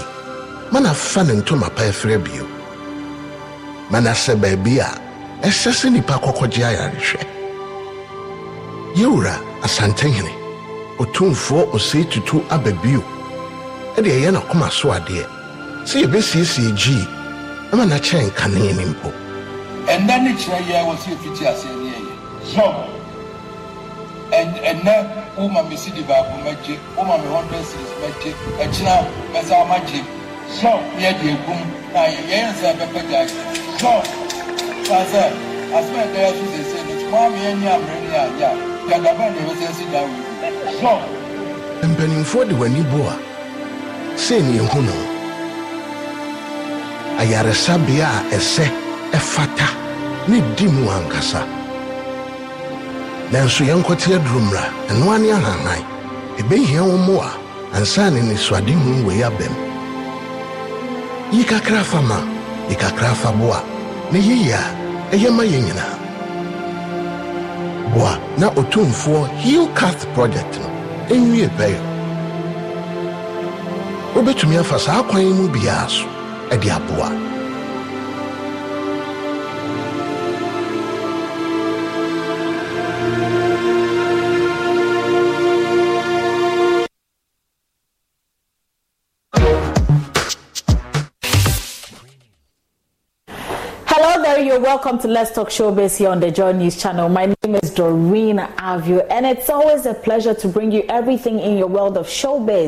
ma 0.71 0.79
na 0.79 0.93
ne 1.23 1.33
ntoma 1.41 1.69
pa 1.75 1.81
ɛfrɛ 1.89 2.17
bio. 2.23 2.45
Ma 3.89 3.99
na 3.99 4.11
sɛ 4.11 4.35
baabi 4.39 4.79
a 4.79 4.89
ɛsɛ 5.41 5.71
sɛ 5.79 5.89
nnipa 5.89 6.21
kɔkɔgye 6.21 6.61
ayarehwɛ. 6.69 7.21
Yɛwura 8.97 9.35
asantehene 9.63 10.33
ɔtumfoɔ 10.99 11.71
ɔsɛe 11.73 12.09
tutu 12.11 12.43
aba 12.51 12.71
bio 12.83 13.14
ɛde 13.97 14.09
ɛyɛ 14.17 14.31
n'akoma 14.31 14.69
so 14.71 14.89
adeɛ. 14.91 15.25
Sɛ 15.85 15.95
yɛbɛsiesie 16.03 16.71
gyii 16.75 17.07
ɛma 17.71 17.85
nakyɛn 17.89 18.33
kanee 18.35 18.73
ne 18.73 18.85
mpo. 18.85 19.11
Ɛnɛ 19.87 20.13
ne 20.23 20.31
kyerɛ 20.33 20.59
yɛ 20.69 20.83
wɔ 20.87 20.93
sɛ 21.01 21.07
yɛfiti 21.13 21.43
aseɛ 21.51 21.73
ne 21.81 21.89
yɛyɛ 21.93 22.13
so 22.55 22.95
ɛnɛ 24.31 24.93
woma 25.37 25.63
me 25.69 25.75
sidi 25.77 26.01
baako 26.03 26.33
mɛgye 26.43 26.77
woma 26.97 27.17
me 27.21 27.27
hundred 27.29 27.63
series 27.65 27.93
mɛgye 28.01 28.31
ɛkyena 28.63 28.95
mɛsa 29.33 29.67
magye 29.69 30.01
ne 30.95 31.03
yɛde 31.03 31.25
egum 31.33 31.61
na 31.93 32.01
yɛyɛ 32.07 32.37
nsa 32.51 32.73
bɛpɛ 32.79 33.01
gyae 33.09 33.27
so 33.79 33.91
sa 34.87 34.97
sɛ 35.11 35.21
asoma 35.75 36.01
ɛda 36.05 36.19
yɛ 36.25 36.31
so 36.37 36.43
sɛsɛ 36.53 36.77
no 36.87 36.93
tuma 37.01 37.29
me 37.31 37.37
yɛnyɛ 37.45 37.69
ammerɛ 37.75 37.97
ne 38.01 38.09
ayɛ 38.23 38.45
a 38.45 38.55
yɛdaba 38.89 39.25
ne 39.31 39.39
yɛbɛsɛ 39.41 39.73
si 39.77 39.85
da 39.91 39.99
wɔ 40.01 40.17
so 40.79 40.91
mpanimfoɔ 41.87 42.47
de 42.49 42.53
w'ani 42.55 42.81
bo 42.91 43.07
a 43.07 43.15
sei 44.17 44.41
ne 44.41 44.57
yɛhu 44.59 44.79
no 44.81 44.93
ayaresabea 47.19 48.07
a 48.07 48.35
ɛsɛ 48.37 48.65
ɛfata 49.17 49.67
ne 50.27 50.37
di 50.55 50.65
mu 50.67 50.89
ankasa 50.89 51.41
nanso 53.31 53.63
yɛnkɔte 53.63 54.07
aduro 54.15 54.39
mmara 54.39 54.63
ɛnoa 54.89 55.15
ne 55.21 55.27
ahanhan 55.31 55.83
ɛbɛhia 56.39 56.81
wo 56.83 56.97
mmoa 56.97 57.29
ansa 57.73 58.09
ne 58.11 58.21
nisuadehu 58.21 59.05
wei 59.05 59.21
abɛm 59.23 59.53
yi 61.31 61.43
kakra 61.43 61.83
fa 61.83 62.01
ma 62.01 62.17
yi 62.69 62.75
kakra 62.75 63.13
fa 63.21 63.31
boa 63.31 63.63
na 64.11 64.19
yiyi 64.19 64.51
a 64.51 64.61
ɛyɛ 65.15 65.29
ma 65.31 65.43
yɛ 65.43 65.59
nyinaa 65.65 65.95
boa 67.93 68.19
na 68.37 68.47
otumfoɔ 68.49 69.27
heal 69.39 69.67
cath 69.75 70.05
project. 70.13 70.59
No 70.59 70.67
ɛnwie 71.15 71.47
pɛyɛ 71.57 71.94
wobɛtumi 74.15 74.57
afa 74.57 74.79
saa 74.79 75.03
kwan 75.03 75.25
mu 75.37 75.47
biara 75.53 75.89
so 75.89 76.05
ɛde 76.53 76.69
aboa 76.71 77.09
Hello 93.87 94.21
there, 94.21 94.39
you're 94.39 94.59
welcome 94.59 94.97
to 94.99 95.07
Let's 95.07 95.31
Talk 95.31 95.49
Showbiz 95.49 95.97
here 95.97 96.09
on 96.09 96.19
the 96.19 96.31
Joy 96.31 96.51
News 96.53 96.81
channel. 96.81 97.09
My 97.09 97.25
name 97.27 97.55
is 97.63 97.73
Doreen 97.73 98.37
Avio, 98.57 99.05
and 99.09 99.25
it's 99.25 99.49
always 99.49 99.85
a 99.85 99.93
pleasure 99.93 100.33
to 100.33 100.47
bring 100.47 100.71
you 100.71 100.83
everything 100.89 101.39
in 101.39 101.57
your 101.57 101.67
world 101.67 101.97
of 101.97 102.07
showbiz. 102.07 102.67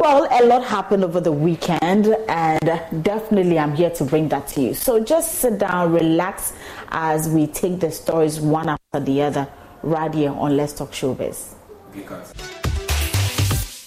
Well, 0.00 0.26
a 0.30 0.46
lot 0.46 0.64
happened 0.64 1.04
over 1.04 1.20
the 1.20 1.30
weekend, 1.30 2.06
and 2.26 3.04
definitely 3.04 3.58
I'm 3.58 3.74
here 3.74 3.90
to 3.90 4.04
bring 4.04 4.30
that 4.30 4.48
to 4.48 4.62
you. 4.62 4.72
So 4.72 5.04
just 5.04 5.34
sit 5.34 5.58
down, 5.58 5.92
relax 5.92 6.54
as 6.88 7.28
we 7.28 7.46
take 7.46 7.80
the 7.80 7.90
stories 7.90 8.40
one 8.40 8.70
after 8.70 9.00
the 9.00 9.20
other 9.20 9.46
right 9.82 10.12
here 10.14 10.30
on 10.30 10.56
Let's 10.56 10.72
Talk 10.72 10.92
Showbiz. 10.92 11.52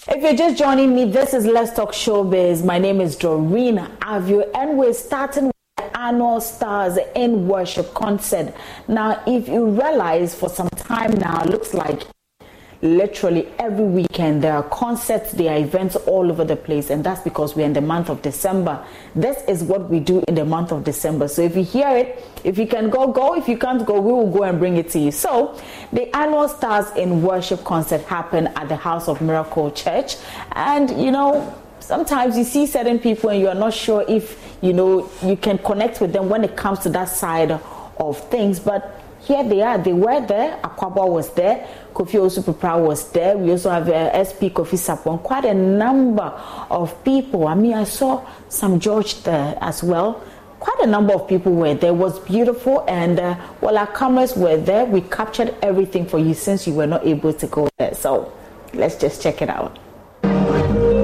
If 0.06 0.22
you're 0.22 0.36
just 0.36 0.56
joining 0.56 0.94
me, 0.94 1.06
this 1.06 1.34
is 1.34 1.46
Let's 1.46 1.74
Talk 1.74 1.90
Showbiz. 1.90 2.64
My 2.64 2.78
name 2.78 3.00
is 3.00 3.16
Doreen 3.16 3.78
Avio, 3.98 4.48
and 4.54 4.78
we're 4.78 4.94
starting 4.94 5.46
with 5.46 5.90
annual 5.96 6.40
Stars 6.40 6.96
in 7.16 7.48
Worship 7.48 7.92
concert. 7.92 8.54
Now, 8.86 9.20
if 9.26 9.48
you 9.48 9.66
realize 9.66 10.32
for 10.32 10.48
some 10.48 10.68
time 10.68 11.10
now, 11.14 11.42
looks 11.42 11.74
like 11.74 12.04
literally 12.84 13.48
every 13.58 13.84
weekend. 13.84 14.44
There 14.44 14.54
are 14.54 14.62
concerts 14.62 15.32
there 15.32 15.54
are 15.54 15.58
events 15.58 15.96
all 15.96 16.30
over 16.30 16.44
the 16.44 16.54
place 16.54 16.90
and 16.90 17.02
that's 17.02 17.22
because 17.22 17.56
we're 17.56 17.64
in 17.64 17.72
the 17.72 17.80
month 17.80 18.10
of 18.10 18.20
december. 18.20 18.84
This 19.14 19.42
is 19.48 19.64
what 19.64 19.88
we 19.88 20.00
do 20.00 20.22
in 20.28 20.34
the 20.34 20.44
month 20.44 20.70
of 20.70 20.84
december. 20.84 21.26
So 21.28 21.42
if 21.42 21.56
you 21.56 21.64
hear 21.64 21.88
it 21.88 22.22
if 22.44 22.58
you 22.58 22.66
can 22.66 22.90
go 22.90 23.08
go. 23.08 23.34
If 23.34 23.48
you 23.48 23.56
can't 23.56 23.86
go 23.86 23.98
we 24.00 24.12
will 24.12 24.30
go 24.30 24.44
and 24.44 24.58
bring 24.58 24.76
it 24.76 24.90
to 24.90 24.98
you. 24.98 25.10
So 25.10 25.58
the 25.94 26.14
annual 26.14 26.46
stars 26.48 26.94
in 26.94 27.22
worship 27.22 27.64
concert 27.64 28.02
happened 28.02 28.48
at 28.54 28.68
the 28.68 28.76
house 28.76 29.08
of 29.08 29.22
miracle 29.22 29.70
church. 29.70 30.16
And 30.52 30.90
you 31.02 31.10
know 31.10 31.58
sometimes 31.80 32.36
you 32.36 32.44
see 32.44 32.66
certain 32.66 32.98
people 32.98 33.30
and 33.30 33.40
you're 33.40 33.54
not 33.54 33.72
sure 33.72 34.04
if 34.06 34.56
you 34.60 34.74
know 34.74 35.10
you 35.22 35.36
can 35.36 35.56
connect 35.56 36.02
with 36.02 36.12
them 36.12 36.28
when 36.28 36.44
it 36.44 36.54
comes 36.54 36.80
to 36.80 36.90
that 36.90 37.08
side 37.08 37.50
of 37.50 38.30
things. 38.30 38.60
But 38.60 39.03
here 39.24 39.42
they 39.44 39.62
are. 39.62 39.78
They 39.78 39.92
were 39.92 40.20
there. 40.20 40.58
Akwaboah 40.62 41.08
was 41.10 41.32
there. 41.34 41.66
Kofi 41.94 42.18
Owusu 42.20 42.42
Peprah 42.42 42.78
was 42.84 43.10
there. 43.12 43.36
We 43.36 43.50
also 43.52 43.70
have 43.70 43.88
uh, 43.88 44.24
SP 44.24 44.52
Kofi 44.52 44.76
Sarpong. 44.76 45.22
Quite 45.22 45.44
a 45.46 45.54
number 45.54 46.24
of 46.70 47.02
people. 47.04 47.46
I 47.48 47.54
mean, 47.54 47.74
I 47.74 47.84
saw 47.84 48.26
some 48.48 48.78
George 48.78 49.22
there 49.22 49.56
as 49.60 49.82
well. 49.82 50.22
Quite 50.60 50.86
a 50.86 50.86
number 50.86 51.14
of 51.14 51.28
people 51.28 51.52
were 51.52 51.74
there. 51.74 51.90
It 51.90 51.96
was 51.96 52.18
beautiful, 52.20 52.84
and 52.88 53.20
uh, 53.20 53.34
while 53.60 53.76
our 53.76 53.86
cameras 53.86 54.34
were 54.34 54.56
there, 54.56 54.86
we 54.86 55.02
captured 55.02 55.54
everything 55.62 56.06
for 56.06 56.18
you 56.18 56.32
since 56.32 56.66
you 56.66 56.72
were 56.72 56.86
not 56.86 57.06
able 57.06 57.34
to 57.34 57.46
go 57.46 57.68
there. 57.78 57.94
So 57.94 58.32
let's 58.72 58.96
just 58.96 59.22
check 59.22 59.42
it 59.42 59.50
out. 59.50 61.03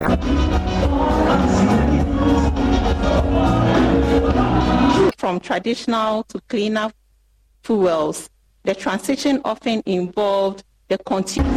From 0.00 0.16
traditional 5.40 6.22
to 6.24 6.40
cleaner 6.48 6.90
fuels, 7.62 8.30
the 8.62 8.74
transition 8.74 9.42
often 9.44 9.82
involved 9.84 10.64
the 10.88 10.96
continuous. 10.96 11.54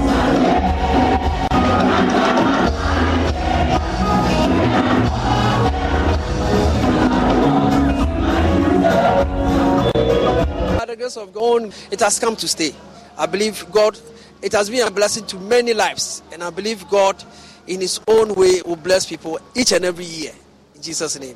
The 10.86 10.98
grace 10.98 11.16
of 11.16 11.32
God, 11.34 11.74
it 11.92 12.02
has 12.02 12.20
come 12.20 12.36
to 12.36 12.48
stay. 12.50 12.76
I 13.18 13.26
believe 13.26 13.66
God, 13.72 13.98
it 14.42 14.52
has 14.52 14.70
been 14.70 14.86
a 14.86 14.92
blessing 14.92 15.26
to 15.28 15.40
many 15.40 15.74
lives, 15.74 16.22
and 16.34 16.44
I 16.44 16.50
believe 16.50 16.86
God, 16.90 17.24
in 17.68 17.82
his 17.82 18.00
own 18.08 18.34
way 18.36 18.62
will 18.66 18.76
bless 18.76 19.06
people 19.06 19.40
each 19.56 19.72
and 19.72 19.86
every 19.86 20.06
year. 20.06 20.34
In 20.76 20.82
Jesus' 20.82 21.20
name. 21.20 21.36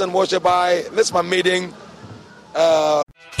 And 0.00 0.12
Worship 0.12 0.42
by 0.42 0.84
my 1.10 1.22
meeting. 1.22 1.72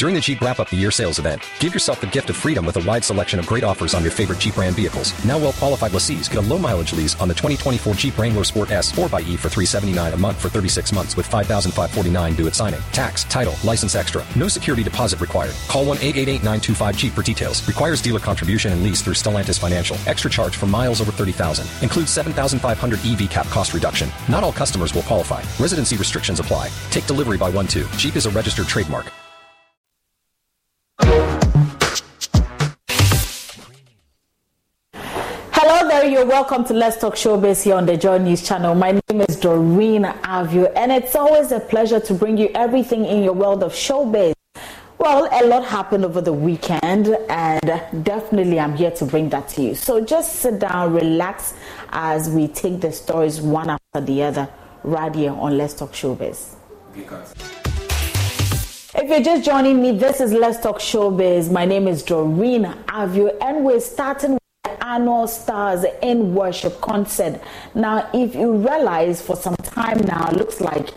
During 0.00 0.14
the 0.14 0.20
Jeep 0.22 0.40
Wrap 0.40 0.60
Up 0.60 0.70
the 0.70 0.78
Year 0.78 0.90
sales 0.90 1.18
event, 1.18 1.46
give 1.58 1.74
yourself 1.74 2.00
the 2.00 2.06
gift 2.06 2.30
of 2.30 2.36
freedom 2.38 2.64
with 2.64 2.78
a 2.78 2.88
wide 2.88 3.04
selection 3.04 3.38
of 3.38 3.46
great 3.46 3.62
offers 3.62 3.92
on 3.92 4.00
your 4.00 4.10
favorite 4.10 4.38
Jeep 4.38 4.54
brand 4.54 4.74
vehicles. 4.74 5.12
Now 5.26 5.36
well 5.36 5.52
qualified 5.52 5.92
lessees 5.92 6.26
get 6.26 6.38
a 6.38 6.40
low 6.40 6.56
mileage 6.56 6.94
lease 6.94 7.20
on 7.20 7.28
the 7.28 7.34
2024 7.34 7.92
Jeep 7.96 8.16
Wrangler 8.16 8.44
Sport 8.44 8.70
S 8.70 8.90
4xE 8.92 9.36
for 9.36 9.50
379 9.50 10.14
a 10.14 10.16
month 10.16 10.40
for 10.40 10.48
36 10.48 10.94
months 10.94 11.18
with 11.18 11.26
5,549 11.26 12.34
due 12.34 12.46
at 12.46 12.54
signing. 12.54 12.80
Tax, 12.92 13.24
title, 13.24 13.52
license 13.62 13.94
extra. 13.94 14.24
No 14.36 14.48
security 14.48 14.82
deposit 14.82 15.20
required. 15.20 15.54
Call 15.68 15.84
1 15.84 15.98
888 15.98 16.44
925 16.44 16.96
Jeep 16.96 17.12
for 17.12 17.22
details. 17.22 17.68
Requires 17.68 18.00
dealer 18.00 18.20
contribution 18.20 18.72
and 18.72 18.82
lease 18.82 19.02
through 19.02 19.12
Stellantis 19.12 19.58
Financial. 19.58 19.98
Extra 20.06 20.30
charge 20.30 20.56
for 20.56 20.64
miles 20.64 21.02
over 21.02 21.12
30,000. 21.12 21.68
Includes 21.82 22.08
7,500 22.08 23.00
EV 23.04 23.28
cap 23.28 23.44
cost 23.48 23.74
reduction. 23.74 24.08
Not 24.30 24.44
all 24.44 24.52
customers 24.54 24.94
will 24.94 25.02
qualify. 25.02 25.42
Residency 25.58 25.98
restrictions 25.98 26.40
apply. 26.40 26.70
Take 26.88 27.06
delivery 27.06 27.36
by 27.36 27.50
1 27.50 27.66
2. 27.66 27.86
Jeep 27.98 28.16
is 28.16 28.24
a 28.24 28.30
registered 28.30 28.66
trademark. 28.66 29.12
You're 36.20 36.28
welcome 36.28 36.62
to 36.62 36.74
Let's 36.74 36.98
Talk 36.98 37.14
Showbiz 37.14 37.62
here 37.62 37.76
on 37.76 37.86
the 37.86 37.96
Joy 37.96 38.18
News 38.18 38.46
channel. 38.46 38.74
My 38.74 38.90
name 38.90 39.22
is 39.22 39.36
Doreen 39.36 40.02
Avio, 40.02 40.70
and 40.76 40.92
it's 40.92 41.16
always 41.16 41.50
a 41.50 41.60
pleasure 41.60 41.98
to 41.98 42.12
bring 42.12 42.36
you 42.36 42.50
everything 42.54 43.06
in 43.06 43.22
your 43.22 43.32
world 43.32 43.62
of 43.62 43.72
showbiz. 43.72 44.34
Well, 44.98 45.30
a 45.32 45.46
lot 45.46 45.64
happened 45.64 46.04
over 46.04 46.20
the 46.20 46.34
weekend, 46.34 47.08
and 47.30 48.04
definitely 48.04 48.60
I'm 48.60 48.76
here 48.76 48.90
to 48.90 49.06
bring 49.06 49.30
that 49.30 49.48
to 49.50 49.62
you. 49.62 49.74
So 49.74 50.04
just 50.04 50.40
sit 50.40 50.58
down, 50.58 50.92
relax 50.92 51.54
as 51.88 52.28
we 52.28 52.48
take 52.48 52.82
the 52.82 52.92
stories 52.92 53.40
one 53.40 53.70
after 53.70 54.02
the 54.02 54.22
other 54.24 54.46
right 54.82 55.14
here 55.14 55.32
on 55.32 55.56
Let's 55.56 55.72
Talk 55.72 55.92
Showbiz. 55.92 56.54
If 58.94 59.08
you're 59.08 59.22
just 59.22 59.42
joining 59.42 59.80
me, 59.80 59.92
this 59.92 60.20
is 60.20 60.34
Let's 60.34 60.60
Talk 60.60 60.80
Showbiz. 60.80 61.50
My 61.50 61.64
name 61.64 61.88
is 61.88 62.02
Doreen 62.02 62.64
Avio, 62.88 63.34
and 63.40 63.64
we're 63.64 63.80
starting 63.80 64.39
annual 64.82 65.26
Stars 65.26 65.84
in 66.02 66.34
Worship 66.34 66.80
concert. 66.80 67.40
Now, 67.74 68.08
if 68.12 68.34
you 68.34 68.52
realize 68.52 69.20
for 69.22 69.36
some 69.36 69.56
time 69.56 69.98
now, 70.06 70.30
looks 70.32 70.60
like 70.60 70.90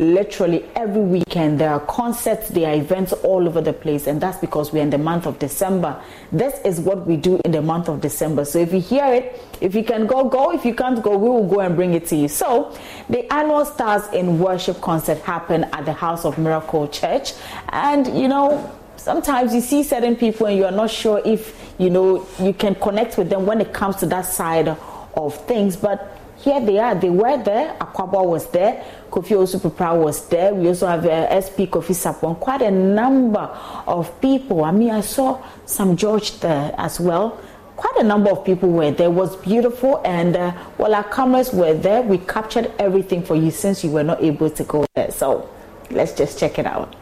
literally 0.00 0.64
every 0.76 1.02
weekend 1.02 1.60
there 1.60 1.70
are 1.70 1.80
concerts 1.80 2.48
there 2.48 2.70
are 2.70 2.74
events 2.74 3.12
all 3.12 3.46
over 3.46 3.60
the 3.60 3.72
place 3.72 4.06
and 4.06 4.18
that's 4.18 4.38
because 4.38 4.72
we're 4.72 4.82
in 4.82 4.88
the 4.88 4.96
month 4.96 5.26
of 5.26 5.38
december. 5.38 6.02
This 6.32 6.58
is 6.64 6.80
what 6.80 7.06
we 7.06 7.18
do 7.18 7.38
in 7.44 7.52
the 7.52 7.60
month 7.60 7.88
of 7.88 8.00
december. 8.00 8.46
So 8.46 8.58
if 8.60 8.72
you 8.72 8.80
hear 8.80 9.04
it 9.04 9.38
if 9.60 9.74
you 9.74 9.84
can 9.84 10.06
go 10.06 10.24
go. 10.24 10.52
If 10.52 10.64
you 10.64 10.74
can't 10.74 11.02
go 11.02 11.18
we 11.18 11.28
will 11.28 11.46
go 11.46 11.60
and 11.60 11.76
bring 11.76 11.92
it 11.92 12.06
to 12.06 12.16
you. 12.16 12.28
So 12.28 12.74
the 13.10 13.30
annual 13.30 13.66
stars 13.66 14.10
in 14.14 14.38
worship 14.38 14.80
concert 14.80 15.18
happened 15.18 15.66
at 15.74 15.84
the 15.84 15.92
house 15.92 16.24
of 16.24 16.38
miracle 16.38 16.88
church. 16.88 17.34
And 17.68 18.06
you 18.18 18.28
know 18.28 18.74
sometimes 19.00 19.54
you 19.54 19.60
see 19.60 19.82
certain 19.82 20.14
people 20.16 20.46
and 20.46 20.58
you're 20.58 20.70
not 20.70 20.90
sure 20.90 21.20
if 21.24 21.72
you 21.78 21.90
know 21.90 22.26
you 22.38 22.52
can 22.52 22.74
connect 22.74 23.16
with 23.18 23.30
them 23.30 23.46
when 23.46 23.60
it 23.60 23.72
comes 23.72 23.96
to 23.96 24.06
that 24.06 24.26
side 24.26 24.68
of 24.68 25.46
things 25.46 25.76
but 25.76 26.20
here 26.40 26.60
they 26.64 26.78
are. 26.78 26.94
They 26.94 27.10
were 27.10 27.36
there. 27.42 27.76
Akwaboah 27.80 28.26
was 28.26 28.50
there. 28.50 28.82
Kofi 29.10 29.36
Owusu 29.36 29.60
Peprah 29.60 30.02
was 30.02 30.26
there. 30.28 30.54
We 30.54 30.68
also 30.68 30.86
have 30.86 31.04
uh, 31.04 31.36
SP 31.36 31.68
Kofi 31.68 31.94
Sarpong. 31.94 32.40
Quite 32.40 32.62
a 32.62 32.70
number 32.70 33.40
of 33.86 34.20
people. 34.22 34.64
I 34.64 34.70
mean, 34.70 34.90
I 34.90 35.02
saw 35.02 35.42
some 35.66 35.96
George 35.96 36.40
there 36.40 36.74
as 36.78 36.98
well. 36.98 37.38
Quite 37.76 37.96
a 37.98 38.04
number 38.04 38.30
of 38.30 38.44
people 38.44 38.70
were 38.70 38.90
there. 38.90 39.08
It 39.08 39.12
was 39.12 39.36
beautiful, 39.36 40.02
and 40.04 40.36
uh, 40.36 40.52
while 40.76 40.94
our 40.94 41.04
cameras 41.04 41.52
were 41.52 41.74
there, 41.74 42.02
we 42.02 42.18
captured 42.18 42.72
everything 42.78 43.22
for 43.22 43.36
you 43.36 43.50
since 43.50 43.82
you 43.84 43.90
were 43.90 44.04
not 44.04 44.22
able 44.22 44.50
to 44.50 44.64
go 44.64 44.86
there. 44.94 45.10
So 45.10 45.48
let's 45.90 46.12
just 46.12 46.38
check 46.38 46.58
it 46.58 46.66
out. 46.66 46.94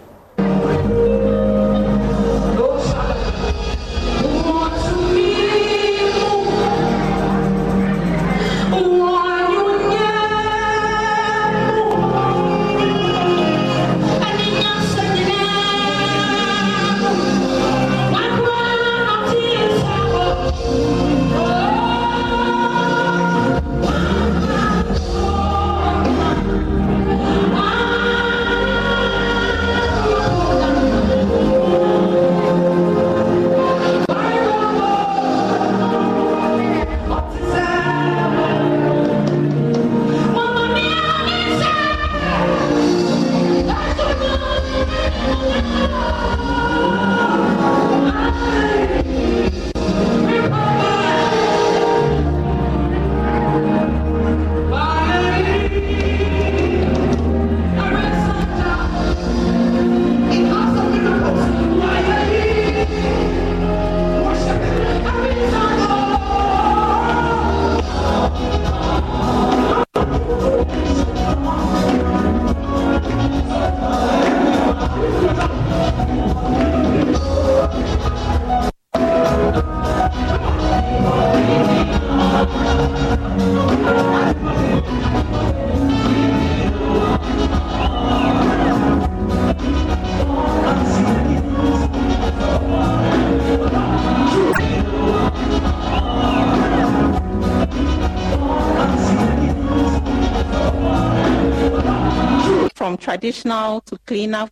Traditional 103.18 103.81
to 103.81 103.98
cleaner 104.07 104.48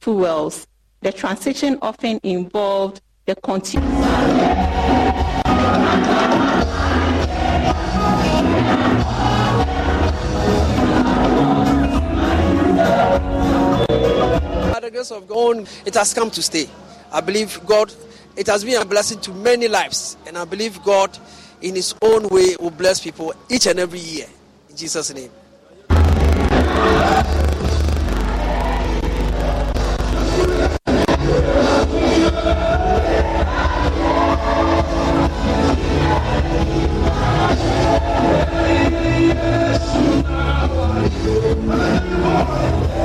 fuels. 0.00 0.68
The 1.00 1.10
transition 1.10 1.78
often 1.82 2.20
involved 2.22 3.00
the 3.26 3.34
continuous. 3.34 3.88
By 14.72 14.80
the 14.80 14.90
grace 14.92 15.10
of 15.10 15.26
God, 15.26 15.68
it 15.84 15.94
has 15.94 16.14
come 16.14 16.30
to 16.30 16.40
stay. 16.40 16.68
I 17.10 17.20
believe 17.20 17.60
God, 17.66 17.92
it 18.36 18.46
has 18.46 18.64
been 18.64 18.80
a 18.80 18.84
blessing 18.84 19.18
to 19.22 19.32
many 19.32 19.66
lives, 19.66 20.16
and 20.24 20.38
I 20.38 20.44
believe 20.44 20.80
God, 20.84 21.18
in 21.62 21.74
His 21.74 21.96
own 22.02 22.28
way, 22.28 22.54
will 22.60 22.70
bless 22.70 23.00
people 23.00 23.34
each 23.48 23.66
and 23.66 23.80
every 23.80 23.98
year. 23.98 24.26
In 24.70 24.76
Jesus' 24.76 25.12
name. 25.12 25.30
Let's 41.68 42.00
go! 42.06 42.97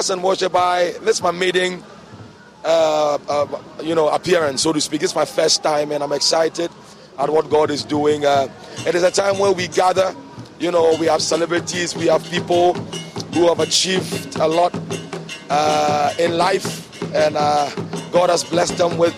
Stars 0.00 0.16
and 0.16 0.22
Worship. 0.22 0.54
I 0.54 0.92
this 1.02 1.16
is 1.16 1.22
my 1.22 1.30
meeting, 1.30 1.84
uh, 2.64 3.18
uh, 3.28 3.62
you 3.82 3.94
know, 3.94 4.08
appearance, 4.08 4.62
so 4.62 4.72
to 4.72 4.80
speak. 4.80 5.02
It's 5.02 5.14
my 5.14 5.26
first 5.26 5.62
time, 5.62 5.92
and 5.92 6.02
I'm 6.02 6.12
excited 6.12 6.70
at 7.18 7.28
what 7.28 7.50
God 7.50 7.70
is 7.70 7.84
doing. 7.84 8.24
Uh, 8.24 8.48
it 8.86 8.94
is 8.94 9.02
a 9.02 9.10
time 9.10 9.38
where 9.38 9.52
we 9.52 9.68
gather. 9.68 10.14
You 10.58 10.70
know, 10.70 10.96
we 10.98 11.04
have 11.04 11.20
celebrities, 11.20 11.94
we 11.94 12.06
have 12.06 12.24
people 12.30 12.72
who 13.34 13.46
have 13.48 13.60
achieved 13.60 14.36
a 14.36 14.48
lot 14.48 14.74
uh, 15.50 16.14
in 16.18 16.38
life, 16.38 16.88
and 17.14 17.36
uh, 17.36 17.68
God 18.10 18.30
has 18.30 18.42
blessed 18.42 18.78
them 18.78 18.96
with 18.96 19.14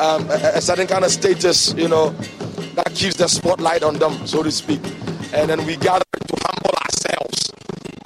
um, 0.00 0.30
a, 0.30 0.52
a 0.54 0.60
certain 0.60 0.86
kind 0.86 1.04
of 1.04 1.10
status. 1.10 1.74
You 1.74 1.88
know, 1.88 2.10
that 2.78 2.94
keeps 2.94 3.16
the 3.16 3.26
spotlight 3.26 3.82
on 3.82 3.98
them, 3.98 4.28
so 4.28 4.44
to 4.44 4.52
speak. 4.52 4.80
And 5.32 5.50
then 5.50 5.66
we 5.66 5.74
gather 5.76 6.04
to 6.04 6.36
humble 6.46 6.74
ourselves. 6.84 7.50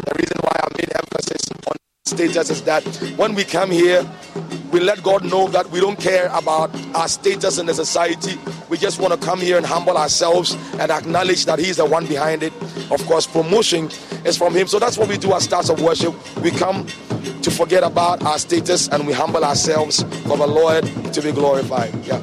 The 0.06 0.14
reason 0.16 0.38
why 0.40 0.56
I 0.56 0.68
made 0.78 0.90
emphasis 0.96 1.50
on 1.66 1.76
status 2.18 2.50
is 2.50 2.62
that 2.62 2.82
when 3.16 3.32
we 3.36 3.44
come 3.44 3.70
here, 3.70 4.04
we 4.72 4.80
let 4.80 5.04
God 5.04 5.24
know 5.24 5.46
that 5.50 5.70
we 5.70 5.78
don't 5.78 6.00
care 6.00 6.28
about 6.34 6.68
our 6.96 7.06
status 7.06 7.58
in 7.58 7.66
the 7.66 7.74
society. 7.74 8.36
We 8.68 8.76
just 8.76 9.00
want 9.00 9.14
to 9.14 9.24
come 9.24 9.38
here 9.40 9.56
and 9.56 9.64
humble 9.64 9.96
ourselves 9.96 10.56
and 10.80 10.90
acknowledge 10.90 11.44
that 11.44 11.60
He's 11.60 11.76
the 11.76 11.84
one 11.84 12.06
behind 12.06 12.42
it. 12.42 12.52
Of 12.90 13.06
course, 13.06 13.28
promotion 13.28 13.88
is 14.24 14.36
from 14.36 14.52
Him. 14.52 14.66
So 14.66 14.80
that's 14.80 14.98
what 14.98 15.08
we 15.08 15.16
do 15.16 15.32
as 15.32 15.44
stars 15.44 15.70
of 15.70 15.80
worship. 15.80 16.12
We 16.42 16.50
come 16.50 16.88
to 17.42 17.50
forget 17.52 17.84
about 17.84 18.24
our 18.24 18.40
status 18.40 18.88
and 18.88 19.06
we 19.06 19.12
humble 19.12 19.44
ourselves 19.44 20.02
for 20.26 20.36
the 20.36 20.48
Lord 20.48 20.86
to 21.12 21.22
be 21.22 21.30
glorified. 21.30 21.94
Yeah. 22.04 22.18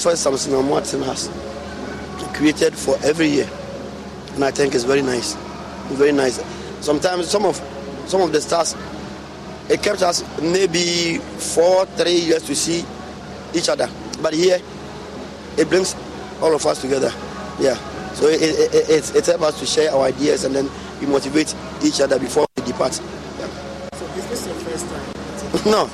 Prophet 0.00 0.16
Samson 0.16 0.54
and 0.54 0.68
Martin 0.68 1.02
has 1.02 1.28
created 2.32 2.74
for 2.74 2.96
every 3.02 3.26
year, 3.26 3.48
and 4.34 4.44
I 4.44 4.52
think 4.52 4.74
it's 4.74 4.84
very 4.84 5.02
nice, 5.02 5.34
very 5.90 6.12
nice. 6.12 6.40
Sometimes 6.80 7.28
some 7.28 7.44
of 7.44 7.56
some 8.06 8.20
of 8.20 8.30
the 8.32 8.40
stars, 8.40 8.76
it 9.68 9.82
kept 9.82 10.02
us 10.02 10.22
maybe 10.40 11.18
four, 11.18 11.84
three 11.96 12.12
years 12.14 12.44
to 12.44 12.54
see 12.54 12.84
each 13.54 13.68
other, 13.68 13.88
but 14.22 14.32
here 14.32 14.60
it 15.56 15.68
brings 15.68 15.96
all 16.40 16.54
of 16.54 16.64
us 16.64 16.80
together. 16.80 17.12
Yeah, 17.58 17.74
so 18.14 18.26
it, 18.28 18.40
it, 18.40 18.74
it, 18.74 18.90
it, 18.90 19.16
it 19.16 19.26
helps 19.26 19.44
us 19.44 19.60
to 19.60 19.66
share 19.66 19.92
our 19.92 20.02
ideas 20.02 20.44
and 20.44 20.54
then 20.54 20.70
we 21.00 21.06
motivate 21.06 21.54
each 21.82 22.00
other 22.00 22.18
before 22.20 22.46
we 22.56 22.62
depart. 22.62 22.94
So 22.94 23.02
is 24.14 24.28
this 24.28 24.46
your 24.46 24.54
first 24.56 24.86
time? 24.88 25.14
No, 25.72 25.90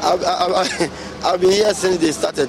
I've, 0.00 0.22
I've, 0.24 1.24
I've 1.24 1.40
been 1.40 1.50
here 1.50 1.74
since 1.74 1.98
they 1.98 2.12
started, 2.12 2.48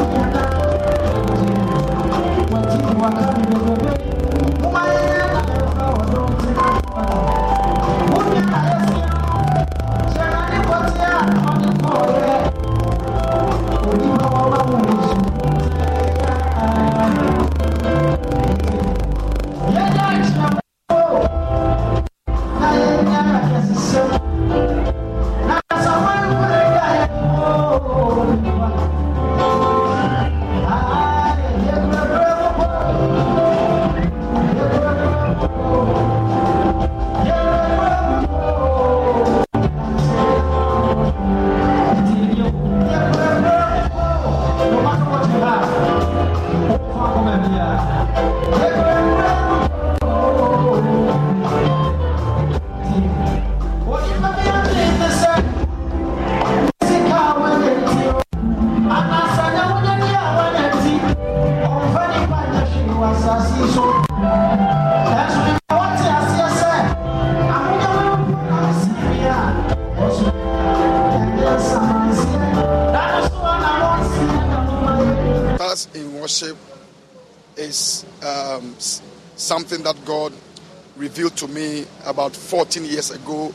Revealed 81.01 81.35
to 81.35 81.47
me 81.47 81.83
about 82.05 82.35
14 82.35 82.85
years 82.85 83.09
ago 83.09 83.51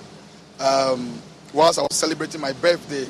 um, 0.59 1.17
whilst 1.55 1.79
I 1.79 1.83
was 1.83 1.95
celebrating 1.95 2.41
my 2.41 2.53
birthday. 2.55 3.07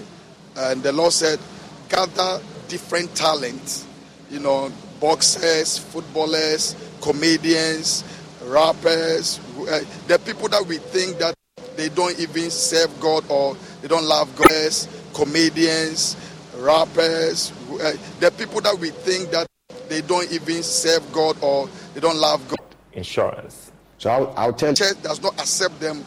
And 0.55 0.83
the 0.83 0.93
Lord 0.93 1.13
said, 1.13 1.41
gather 1.89 2.41
different 2.69 3.15
talents, 3.15 3.87
you 4.31 4.41
know, 4.41 4.71
boxers, 5.01 5.79
footballers, 5.79 6.77
comedians, 7.01 8.05
rappers, 8.45 9.41
uh, 9.61 9.81
the 10.07 10.19
people 10.19 10.49
that 10.49 10.65
we 10.67 10.77
think 10.79 11.17
that 11.19 11.35
they 11.77 11.89
don't 11.89 12.19
even 12.21 12.51
serve 12.51 13.01
God 13.01 13.25
or 13.31 13.57
they 13.81 13.89
don't 13.89 14.05
love 14.05 14.35
God, 14.37 14.87
comedians, 15.15 16.15
rappers, 16.59 17.53
uh, 17.81 17.93
the 18.21 18.31
people 18.33 18.61
that 18.61 18.79
we 18.79 18.91
think 18.91 19.31
that 19.31 19.47
they 19.89 20.03
don't 20.03 20.31
even 20.31 20.63
serve 20.63 21.11
God 21.11 21.37
or 21.43 21.71
they 21.95 22.01
don't 22.01 22.17
love 22.17 22.47
God. 22.49 22.59
Insurance. 22.93 23.66
So 24.07 24.13
I'll, 24.13 24.35
I'll 24.37 24.53
tell 24.53 24.73
church 24.73 25.03
does 25.03 25.21
not 25.21 25.35
accept 25.41 25.81
them. 25.81 26.05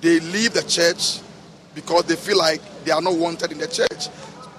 They 0.00 0.20
leave 0.20 0.54
the 0.54 0.62
church 0.62 1.20
because 1.74 2.04
they 2.04 2.16
feel 2.16 2.38
like 2.38 2.62
they 2.86 2.92
are 2.92 3.02
not 3.02 3.12
wanted 3.12 3.52
in 3.52 3.58
the 3.58 3.66
church. 3.66 4.08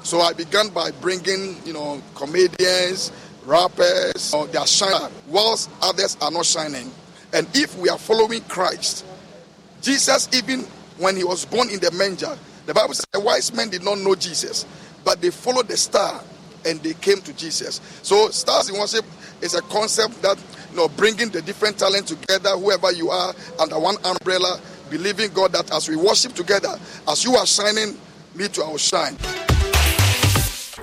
So 0.03 0.21
I 0.21 0.33
began 0.33 0.69
by 0.69 0.91
bringing, 0.91 1.57
you 1.65 1.73
know, 1.73 1.99
comedians, 2.13 3.11
rappers, 3.47 4.31
you 4.31 4.37
know, 4.41 4.45
they 4.45 4.59
are 4.59 4.67
shining, 4.67 5.11
whilst 5.27 5.71
others 5.81 6.15
are 6.21 6.29
not 6.29 6.45
shining. 6.45 6.91
And 7.33 7.47
if 7.55 7.75
we 7.79 7.89
are 7.89 7.97
following 7.97 8.41
Christ, 8.41 9.07
Jesus, 9.81 10.29
even 10.31 10.59
when 10.99 11.15
he 11.15 11.23
was 11.23 11.45
born 11.45 11.67
in 11.71 11.79
the 11.79 11.89
manger, 11.89 12.37
the 12.67 12.75
Bible 12.75 12.93
says 12.93 13.07
the 13.11 13.21
wise 13.21 13.51
men 13.55 13.71
did 13.71 13.83
not 13.83 13.97
know 13.97 14.13
Jesus, 14.13 14.67
but 15.03 15.19
they 15.19 15.31
followed 15.31 15.67
the 15.67 15.77
star 15.77 16.23
and 16.63 16.79
they 16.83 16.93
came 16.93 17.21
to 17.21 17.33
Jesus. 17.33 17.81
So, 18.03 18.29
stars 18.29 18.69
in 18.69 18.79
worship 18.79 19.05
is 19.41 19.55
a 19.55 19.63
concept 19.63 20.21
that 20.21 20.37
you 20.71 20.77
know 20.77 20.87
bringing 20.89 21.29
the 21.29 21.41
different 21.41 21.77
talents 21.77 22.13
together, 22.13 22.49
whoever 22.51 22.91
you 22.91 23.09
are, 23.09 23.33
under 23.59 23.79
one 23.79 23.95
umbrella, 24.03 24.59
believing 24.89 25.31
God 25.31 25.51
that 25.51 25.71
as 25.73 25.89
we 25.89 25.95
worship 25.95 26.33
together, 26.33 26.79
as 27.07 27.23
you 27.23 27.35
are 27.35 27.45
shining, 27.45 27.97
me 28.35 28.47
too, 28.47 28.63
I 28.63 28.69
will 28.69 28.77
shine. 28.77 29.17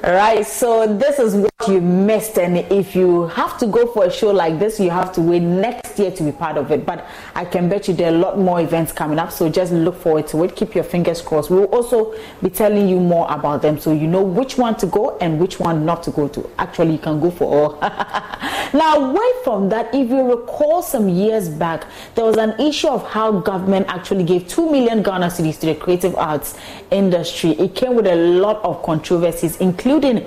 All 0.04 0.12
right, 0.12 0.46
so 0.46 0.86
this 0.96 1.18
is 1.18 1.34
you 1.66 1.80
missed, 1.80 2.38
and 2.38 2.56
if 2.56 2.94
you 2.94 3.26
have 3.26 3.58
to 3.58 3.66
go 3.66 3.88
for 3.88 4.04
a 4.04 4.12
show 4.12 4.30
like 4.30 4.60
this, 4.60 4.78
you 4.78 4.90
have 4.90 5.12
to 5.12 5.20
wait 5.20 5.42
next 5.42 5.98
year 5.98 6.08
to 6.12 6.22
be 6.22 6.30
part 6.30 6.56
of 6.56 6.70
it. 6.70 6.86
But 6.86 7.04
I 7.34 7.44
can 7.44 7.68
bet 7.68 7.88
you 7.88 7.94
there 7.94 8.12
are 8.12 8.14
a 8.14 8.18
lot 8.18 8.38
more 8.38 8.60
events 8.60 8.92
coming 8.92 9.18
up, 9.18 9.32
so 9.32 9.48
just 9.48 9.72
look 9.72 9.96
forward 9.96 10.28
to 10.28 10.44
it. 10.44 10.54
Keep 10.54 10.76
your 10.76 10.84
fingers 10.84 11.20
crossed. 11.20 11.50
We'll 11.50 11.64
also 11.64 12.14
be 12.40 12.48
telling 12.48 12.88
you 12.88 13.00
more 13.00 13.26
about 13.28 13.62
them, 13.62 13.76
so 13.76 13.92
you 13.92 14.06
know 14.06 14.22
which 14.22 14.56
one 14.56 14.76
to 14.76 14.86
go 14.86 15.18
and 15.18 15.40
which 15.40 15.58
one 15.58 15.84
not 15.84 16.04
to 16.04 16.12
go 16.12 16.28
to. 16.28 16.48
Actually, 16.60 16.92
you 16.92 16.98
can 16.98 17.18
go 17.18 17.28
for 17.28 17.44
all. 17.52 17.80
now, 18.72 19.10
away 19.10 19.30
from 19.42 19.68
that, 19.70 19.92
if 19.92 20.08
you 20.10 20.30
recall, 20.30 20.80
some 20.80 21.08
years 21.08 21.48
back 21.48 21.88
there 22.14 22.24
was 22.24 22.36
an 22.36 22.58
issue 22.60 22.86
of 22.86 23.04
how 23.08 23.32
government 23.32 23.86
actually 23.88 24.22
gave 24.22 24.46
two 24.46 24.70
million 24.70 25.02
Ghana 25.02 25.26
cedis 25.26 25.58
to 25.58 25.66
the 25.66 25.74
creative 25.74 26.14
arts 26.14 26.56
industry. 26.92 27.50
It 27.52 27.74
came 27.74 27.96
with 27.96 28.06
a 28.06 28.14
lot 28.14 28.62
of 28.62 28.80
controversies, 28.84 29.56
including 29.56 30.24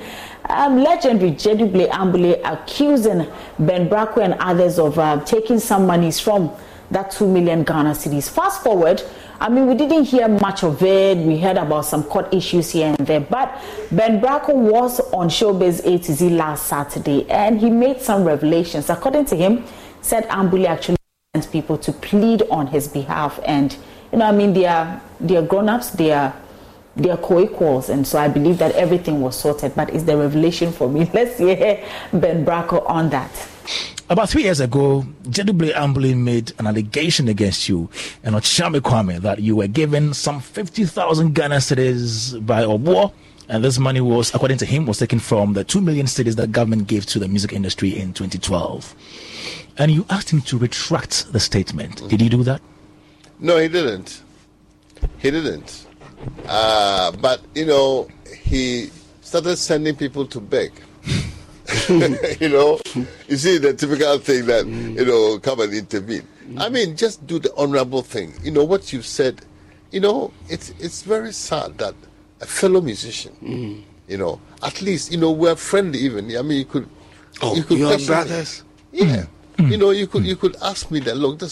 um, 0.49 0.83
legendary 0.83 1.31
Gyedu-Blay 1.31 1.87
Ambolley 1.89 2.39
accusing 2.43 3.27
Ben 3.59 3.89
Brako 3.89 4.23
and 4.23 4.33
others 4.35 4.79
of 4.79 4.97
uh, 4.99 5.23
taking 5.23 5.59
some 5.59 5.85
monies 5.85 6.19
from 6.19 6.51
that 6.89 7.11
2 7.11 7.27
million 7.27 7.63
Ghana 7.63 7.91
cedis. 7.91 8.29
Fast 8.29 8.63
forward, 8.63 9.01
I 9.39 9.49
mean, 9.49 9.65
we 9.65 9.75
didn't 9.75 10.03
hear 10.03 10.27
much 10.27 10.63
of 10.63 10.83
it. 10.83 11.17
We 11.17 11.39
heard 11.39 11.57
about 11.57 11.85
some 11.85 12.03
court 12.03 12.31
issues 12.33 12.69
here 12.71 12.93
and 12.97 13.07
there. 13.07 13.21
But 13.21 13.59
Ben 13.91 14.21
Brako 14.21 14.53
was 14.53 14.99
on 15.11 15.29
Showbiz 15.29 15.83
A 15.85 15.97
to 15.99 16.13
Z 16.13 16.29
last 16.29 16.67
Saturday 16.67 17.27
and 17.29 17.59
he 17.59 17.69
made 17.69 18.01
some 18.01 18.23
revelations. 18.23 18.89
According 18.89 19.25
to 19.25 19.35
him, 19.35 19.63
said 20.01 20.27
Ambule 20.29 20.67
actually 20.67 20.97
sent 21.33 21.51
people 21.51 21.77
to 21.77 21.93
plead 21.93 22.43
on 22.51 22.67
his 22.67 22.87
behalf. 22.87 23.39
And, 23.45 23.75
you 24.11 24.19
know, 24.19 24.25
I 24.25 24.31
mean, 24.31 24.53
they 24.53 24.65
are, 24.65 25.01
they 25.19 25.37
are 25.37 25.41
grown 25.41 25.69
ups, 25.69 25.91
they 25.91 26.11
are 26.11 26.35
they 26.95 27.09
are 27.09 27.17
co-equals 27.17 27.89
and 27.89 28.05
so 28.05 28.19
i 28.19 28.27
believe 28.27 28.57
that 28.57 28.73
everything 28.75 29.21
was 29.21 29.35
sorted 29.37 29.73
but 29.75 29.89
it's 29.93 30.03
the 30.03 30.15
revelation 30.17 30.71
for 30.71 30.89
me 30.89 31.09
let's 31.13 31.37
hear 31.37 31.83
ben 32.13 32.45
brako 32.45 32.87
on 32.89 33.09
that 33.09 33.31
about 34.11 34.29
three 34.29 34.43
years 34.43 34.59
ago, 34.59 35.05
Gyedu-Blay 35.23 35.71
Ambolley 35.71 36.17
made 36.17 36.51
an 36.59 36.67
allegation 36.67 37.29
against 37.29 37.69
you 37.69 37.89
and 38.25 38.35
Okyeame 38.35 38.81
Kwame 38.81 39.21
that 39.21 39.39
you 39.39 39.55
were 39.55 39.67
given 39.67 40.13
some 40.13 40.41
50,000 40.41 41.33
Ghana 41.33 41.55
cedis 41.55 42.45
by 42.45 42.65
Obour, 42.65 43.09
and 43.47 43.63
this 43.63 43.79
money 43.79 44.01
was, 44.01 44.35
according 44.35 44.57
to 44.57 44.65
him, 44.65 44.85
was 44.85 44.97
taken 44.97 45.19
from 45.19 45.53
the 45.53 45.63
2 45.63 45.79
million 45.79 46.07
cedis 46.07 46.35
that 46.35 46.51
government 46.51 46.87
gave 46.87 47.05
to 47.05 47.19
the 47.19 47.29
music 47.29 47.53
industry 47.53 47.97
in 47.97 48.11
2012. 48.11 48.93
And 49.77 49.91
you 49.91 50.05
asked 50.09 50.29
him 50.29 50.41
to 50.41 50.57
retract 50.57 51.31
the 51.31 51.39
statement. 51.39 52.05
Did 52.09 52.19
he 52.19 52.27
do 52.27 52.43
that? 52.43 52.61
No, 53.39 53.57
he 53.59 53.69
didn't. 53.69 54.23
He 55.19 55.31
didn't. 55.31 55.87
Uh, 56.47 57.11
but, 57.21 57.41
you 57.55 57.65
know, 57.65 58.07
he 58.43 58.89
started 59.21 59.57
sending 59.57 59.95
people 59.95 60.25
to 60.27 60.39
beg. 60.39 60.71
you 61.89 62.49
know, 62.49 62.79
you 63.27 63.37
see 63.37 63.57
the 63.57 63.73
typical 63.73 64.17
thing 64.17 64.45
that, 64.45 64.65
you 64.65 65.05
know, 65.05 65.39
come 65.39 65.61
and 65.61 65.73
intervene. 65.73 66.27
I 66.57 66.69
mean, 66.69 66.97
just 66.97 67.25
do 67.27 67.39
the 67.39 67.53
honorable 67.55 68.01
thing. 68.01 68.33
You 68.43 68.51
know, 68.51 68.63
what 68.63 68.91
you've 68.91 69.05
said, 69.05 69.41
you 69.91 69.99
know, 70.01 70.33
it's, 70.49 70.73
it's 70.79 71.03
very 71.03 71.31
sad 71.31 71.77
that 71.77 71.95
a 72.41 72.45
fellow 72.45 72.81
musician, 72.81 73.85
you 74.07 74.17
know, 74.17 74.41
at 74.63 74.81
least, 74.81 75.11
you 75.11 75.17
know, 75.17 75.31
we're 75.31 75.55
friendly 75.55 75.99
even. 75.99 76.35
I 76.35 76.41
mean, 76.41 76.57
you 76.57 76.65
could. 76.65 76.89
Oh, 77.41 77.55
you 77.55 77.63
could 77.63 77.77
you 77.79 77.87
are 77.87 77.97
me. 77.97 78.05
brothers? 78.05 78.63
Yeah. 78.91 79.25
You 79.57 79.77
know, 79.77 79.91
you 79.91 80.07
could 80.07 80.25
you 80.25 80.35
could 80.35 80.55
ask 80.61 80.89
me 80.91 80.99
that. 81.01 81.15
Look, 81.15 81.39
this 81.39 81.51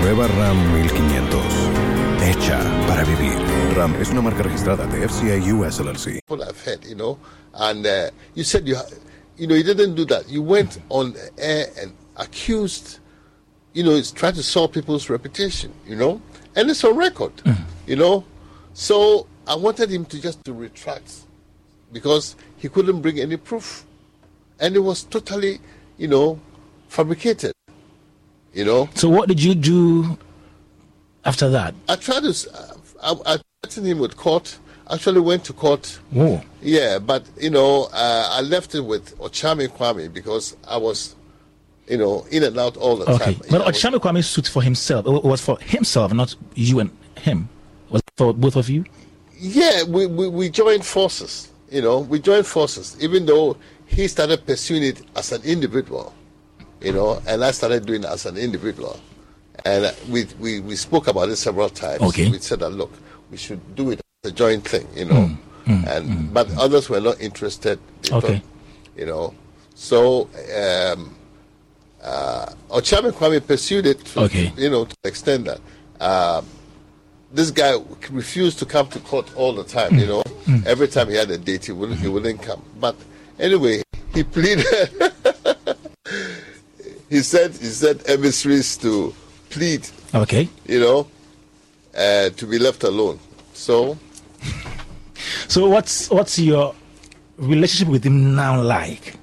Nueva 0.00 0.26
RAM 0.28 0.56
1500. 0.74 1.40
Hecha 2.22 2.58
para 2.86 3.04
vivir. 3.04 3.36
RAM 3.76 3.94
es 4.00 4.10
una 4.10 4.22
marca 4.22 4.42
registrada 4.42 4.86
de 4.86 5.06
FCA 5.06 5.36
US 5.54 5.78
LLC. 5.78 6.20
people 6.26 6.42
I've 6.42 6.60
heard, 6.64 6.84
you 6.84 6.94
know, 6.94 7.18
and 7.54 7.86
uh, 7.86 8.10
you 8.34 8.42
said 8.44 8.66
you, 8.66 8.76
you 9.36 9.46
know, 9.46 9.54
you 9.54 9.62
didn't 9.62 9.94
do 9.94 10.04
that. 10.06 10.28
You 10.28 10.42
went 10.42 10.78
on 10.88 11.14
air 11.38 11.66
and 11.80 11.92
accused, 12.16 12.98
you 13.74 13.82
know, 13.84 13.92
it's 13.92 14.10
trying 14.10 14.34
to 14.34 14.42
solve 14.42 14.72
people's 14.72 15.08
reputation, 15.10 15.72
you 15.86 15.96
know, 15.96 16.20
and 16.56 16.70
it's 16.70 16.82
on 16.84 16.96
record, 16.96 17.32
you 17.86 17.96
know. 17.96 18.24
So 18.72 19.26
I 19.46 19.54
wanted 19.54 19.90
him 19.90 20.04
to 20.06 20.20
just 20.20 20.44
to 20.44 20.52
retract 20.52 21.12
because 21.92 22.36
he 22.56 22.68
couldn't 22.68 23.00
bring 23.02 23.18
any 23.20 23.36
proof, 23.36 23.84
and 24.58 24.74
it 24.76 24.80
was 24.80 25.02
totally, 25.04 25.60
you 25.98 26.08
know, 26.08 26.38
fabricated, 26.88 27.52
you 28.54 28.64
know. 28.64 28.88
So, 28.94 29.08
what 29.08 29.28
did 29.28 29.42
you 29.42 29.54
do 29.54 30.18
after 31.24 31.48
that? 31.50 31.74
I 31.88 31.96
tried 31.96 32.22
to, 32.22 32.50
uh, 32.54 33.14
I, 33.26 33.34
I 33.34 33.38
threatened 33.62 33.86
him 33.86 33.98
with 33.98 34.16
court. 34.16 34.58
Actually 34.90 35.20
went 35.20 35.44
to 35.44 35.52
court. 35.52 36.00
Whoa. 36.10 36.42
Yeah, 36.62 36.98
but 36.98 37.24
you 37.38 37.50
know, 37.50 37.88
uh, 37.92 38.28
I 38.32 38.40
left 38.40 38.74
it 38.74 38.80
with 38.80 39.16
Okyeame 39.18 39.68
Kwame 39.68 40.12
because 40.12 40.56
I 40.66 40.78
was, 40.78 41.14
you 41.86 41.96
know, 41.96 42.26
in 42.32 42.42
and 42.42 42.58
out 42.58 42.76
all 42.76 42.96
the 42.96 43.08
Okay, 43.08 43.34
time. 43.34 43.42
but 43.50 43.72
Okyeame 43.72 44.00
Kwame 44.00 44.24
suit 44.24 44.48
for 44.48 44.62
himself. 44.62 45.06
It 45.06 45.24
was 45.24 45.40
for 45.40 45.58
himself, 45.60 46.12
not 46.12 46.34
you 46.56 46.80
and 46.80 46.90
him. 47.18 47.48
Was 47.90 48.02
for 48.16 48.34
both 48.34 48.56
of 48.56 48.68
you? 48.68 48.84
Yeah, 49.38 49.84
we, 49.84 50.06
we, 50.06 50.28
we 50.28 50.50
joined 50.50 50.84
forces. 50.84 51.50
You 51.70 51.82
know, 51.82 52.00
we 52.00 52.18
joined 52.18 52.46
forces, 52.46 52.96
even 53.00 53.26
though 53.26 53.56
he 53.86 54.08
started 54.08 54.44
pursuing 54.44 54.82
it 54.82 55.02
as 55.14 55.30
an 55.30 55.42
individual, 55.44 56.12
you 56.80 56.92
know, 56.92 57.20
and 57.26 57.44
I 57.44 57.50
started 57.50 57.86
doing 57.86 58.04
it 58.04 58.08
as 58.10 58.26
an 58.26 58.36
individual. 58.36 58.98
And 59.64 59.94
we, 60.08 60.26
we, 60.38 60.60
we 60.60 60.76
spoke 60.76 61.06
about 61.08 61.28
it 61.28 61.36
several 61.36 61.68
times. 61.68 62.00
Okay. 62.02 62.30
We 62.30 62.38
said 62.38 62.60
that, 62.60 62.70
look, 62.70 62.92
we 63.30 63.36
should 63.36 63.76
do 63.76 63.90
it 63.90 64.00
as 64.24 64.30
a 64.30 64.34
joint 64.34 64.66
thing, 64.66 64.86
you 64.94 65.04
know. 65.04 65.36
and 65.66 66.32
But 66.32 66.50
others 66.56 66.88
were 66.88 67.00
not 67.00 67.20
interested. 67.20 67.78
Okay. 68.10 68.38
thought, 68.38 68.42
you 68.96 69.06
know, 69.06 69.34
so 69.74 70.22
um, 70.56 71.14
uh, 72.02 72.46
Okyeame 72.70 73.12
Kwame 73.12 73.46
pursued 73.46 73.86
it, 73.86 74.04
to, 74.06 74.20
Okay. 74.20 74.52
you 74.56 74.70
know, 74.70 74.84
to 74.86 74.96
extend 75.04 75.46
that 75.46 75.60
uh, 76.00 76.42
this 77.32 77.50
guy 77.50 77.76
refused 78.10 78.58
to 78.58 78.64
come 78.66 78.88
to 78.88 78.98
court 79.00 79.30
all 79.36 79.52
the 79.54 79.64
time. 79.64 79.98
You 79.98 80.06
know, 80.06 80.22
every 80.66 80.88
time 80.88 81.08
he 81.10 81.14
had 81.16 81.30
a 81.30 81.38
date, 81.38 81.66
he 81.66 81.72
wouldn't 81.72 82.00
he 82.00 82.08
wouldn't 82.08 82.42
come. 82.42 82.62
But 82.80 82.96
anyway, 83.38 83.82
he 84.14 84.22
pleaded. 84.24 84.66
he 87.10 87.20
said 87.20 87.50
he 87.52 87.66
said 87.66 88.02
emissaries 88.08 88.76
to 88.78 89.12
plead. 89.50 89.86
Okay. 90.14 90.48
You 90.66 90.80
know, 90.80 91.06
uh, 91.96 92.30
to 92.30 92.46
be 92.46 92.58
left 92.58 92.84
alone. 92.84 93.18
So 93.52 93.98
So 95.48 95.68
what's 95.68 96.08
what's 96.10 96.38
your 96.38 96.74
relationship 97.36 97.88
with 97.88 98.04
him 98.04 98.34
now 98.34 98.62
like? 98.62 99.16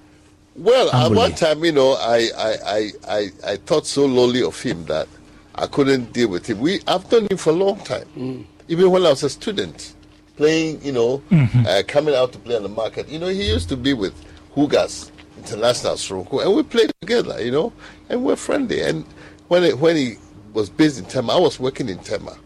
Well, 0.56 0.90
at 0.92 1.12
one 1.12 1.34
time, 1.34 1.64
you 1.64 1.72
know, 1.72 1.94
I, 2.00 2.30
I, 2.36 2.56
I, 2.66 2.92
I, 3.08 3.30
I 3.46 3.56
thought 3.58 3.86
so 3.86 4.06
lowly 4.08 4.42
of 4.42 4.60
him 4.60 4.86
that 4.86 5.08
I 5.54 5.68
couldn't 5.68 6.14
deal 6.14 6.30
with 6.30 6.48
him. 6.48 6.60
We, 6.60 6.82
I've 6.88 7.10
known 7.12 7.28
him 7.28 7.38
for 7.38 7.52
a 7.52 7.54
long 7.54 7.80
time, 7.82 8.48
even 8.68 8.90
when 8.90 9.06
I 9.06 9.10
was 9.10 9.22
a 9.22 9.30
student, 9.30 9.94
playing, 10.36 10.84
you 10.84 10.94
know, 10.94 11.22
uh, 11.32 11.84
coming 11.88 12.16
out 12.16 12.34
to 12.34 12.40
play 12.40 12.56
on 12.56 12.64
the 12.64 12.70
market. 12.70 13.08
You 13.08 13.20
know, 13.20 13.28
he 13.28 13.48
used 13.48 13.70
to 13.70 13.78
be 13.78 13.94
with 13.94 14.16
Hugas 14.56 15.12
International 15.38 15.94
Sroko, 15.94 16.44
and 16.44 16.54
we 16.56 16.64
played 16.64 16.92
together, 17.02 17.42
you 17.44 17.52
know, 17.52 17.72
and 18.10 18.24
we're 18.24 18.36
friendly. 18.36 18.82
And 18.82 19.06
when 19.48 19.64
it, 19.64 19.78
when 19.78 19.96
he 19.96 20.16
was 20.54 20.70
based 20.70 21.00
in 21.00 21.06
Tema, 21.06 21.36
I 21.36 21.40
was 21.40 21.60
working 21.60 21.90
in 21.90 22.00
Tema. 22.00 22.38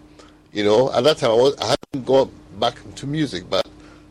You 0.54 0.64
know, 0.66 0.92
at 0.94 1.04
that 1.06 1.18
time 1.18 1.32
I, 1.32 1.36
was, 1.36 1.56
I 1.60 1.76
hadn't 1.94 2.06
gone 2.06 2.32
back 2.60 2.76
into 2.86 3.08
music, 3.08 3.50
but 3.50 3.68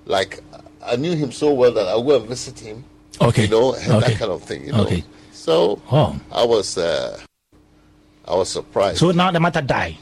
like 0.07 0.41
I 0.85 0.97
knew 0.97 1.15
him 1.15 1.31
so 1.33 1.53
well 1.53 1.73
that 1.73 1.87
I 1.87 1.95
would 1.95 2.07
go 2.07 2.17
and 2.17 2.27
visit 2.29 2.59
him. 2.59 2.85
Okay. 3.21 3.45
You 3.45 3.49
know, 3.51 3.75
and 3.75 3.93
Okay. 3.93 4.11
that 4.13 4.19
kind 4.19 4.33
of 4.33 4.43
thing. 4.43 4.67
You 4.67 4.73
know. 4.73 4.85
Okay. 4.85 5.05
So 5.33 5.81
Oh. 5.93 6.19
I 6.33 6.45
was 6.45 6.79
uh, 6.79 7.21
I 8.27 8.35
was 8.35 8.49
surprised. 8.49 8.99
So 8.99 9.11
now 9.11 9.31
the 9.31 9.41
matter 9.41 9.61
die. 9.61 9.99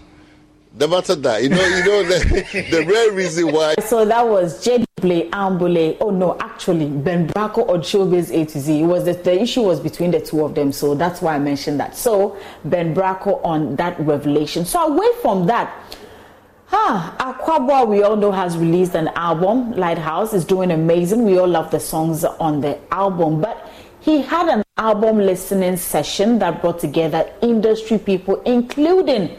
The 0.77 0.87
matter 0.87 1.15
that 1.17 1.43
you 1.43 1.49
know, 1.49 1.65
you 1.65 1.85
know 1.85 2.03
the, 2.05 2.67
the 2.71 2.85
real 2.87 3.13
reason 3.13 3.53
why 3.53 3.75
So 3.87 4.05
that 4.05 4.27
was 4.27 4.65
Gyedu-Blay 4.65 5.31
Ambolley. 5.31 5.97
Oh 6.01 6.11
no, 6.11 6.37
actually 6.41 6.89
Ben 6.89 7.27
Brako 7.29 7.69
on 7.69 7.81
Showbiz 7.81 8.31
A 8.31 8.45
to 8.45 8.61
Z. 8.61 8.83
It 8.83 8.85
was 8.85 9.05
the, 9.07 9.15
the 9.15 9.41
issue 9.41 9.63
was 9.63 9.81
between 9.81 10.11
the 10.11 10.21
two 10.21 10.45
of 10.45 10.55
them, 10.55 10.71
so 10.71 10.95
that's 10.95 11.21
why 11.23 11.35
I 11.35 11.39
mentioned 11.39 11.81
that. 11.81 11.97
So 11.97 12.37
Ben 12.65 12.95
Brako 12.95 13.45
on 13.45 13.77
that 13.77 13.99
revelation. 13.99 14.65
So 14.65 14.87
away 14.87 15.09
from 15.23 15.47
that, 15.47 15.75
Ah, 16.71 17.17
Akwaboah, 17.19 17.89
we 17.89 18.03
all 18.03 18.15
know, 18.15 18.31
has 18.31 18.59
released 18.59 18.95
an 18.95 19.09
album. 19.17 19.73
Lighthouse 19.73 20.35
is 20.35 20.45
doing 20.45 20.71
amazing. 20.71 21.25
We 21.25 21.39
all 21.39 21.49
love 21.49 21.71
the 21.71 21.81
songs 21.81 22.25
on 22.25 22.61
the 22.61 22.79
album. 22.93 23.41
But 23.41 23.73
he 24.01 24.21
had 24.21 24.49
an 24.49 24.63
album 24.77 25.17
listening 25.17 25.79
session 25.79 26.39
that 26.41 26.61
brought 26.61 26.79
together 26.79 27.33
industry 27.41 27.97
people, 27.97 28.43
including 28.43 29.35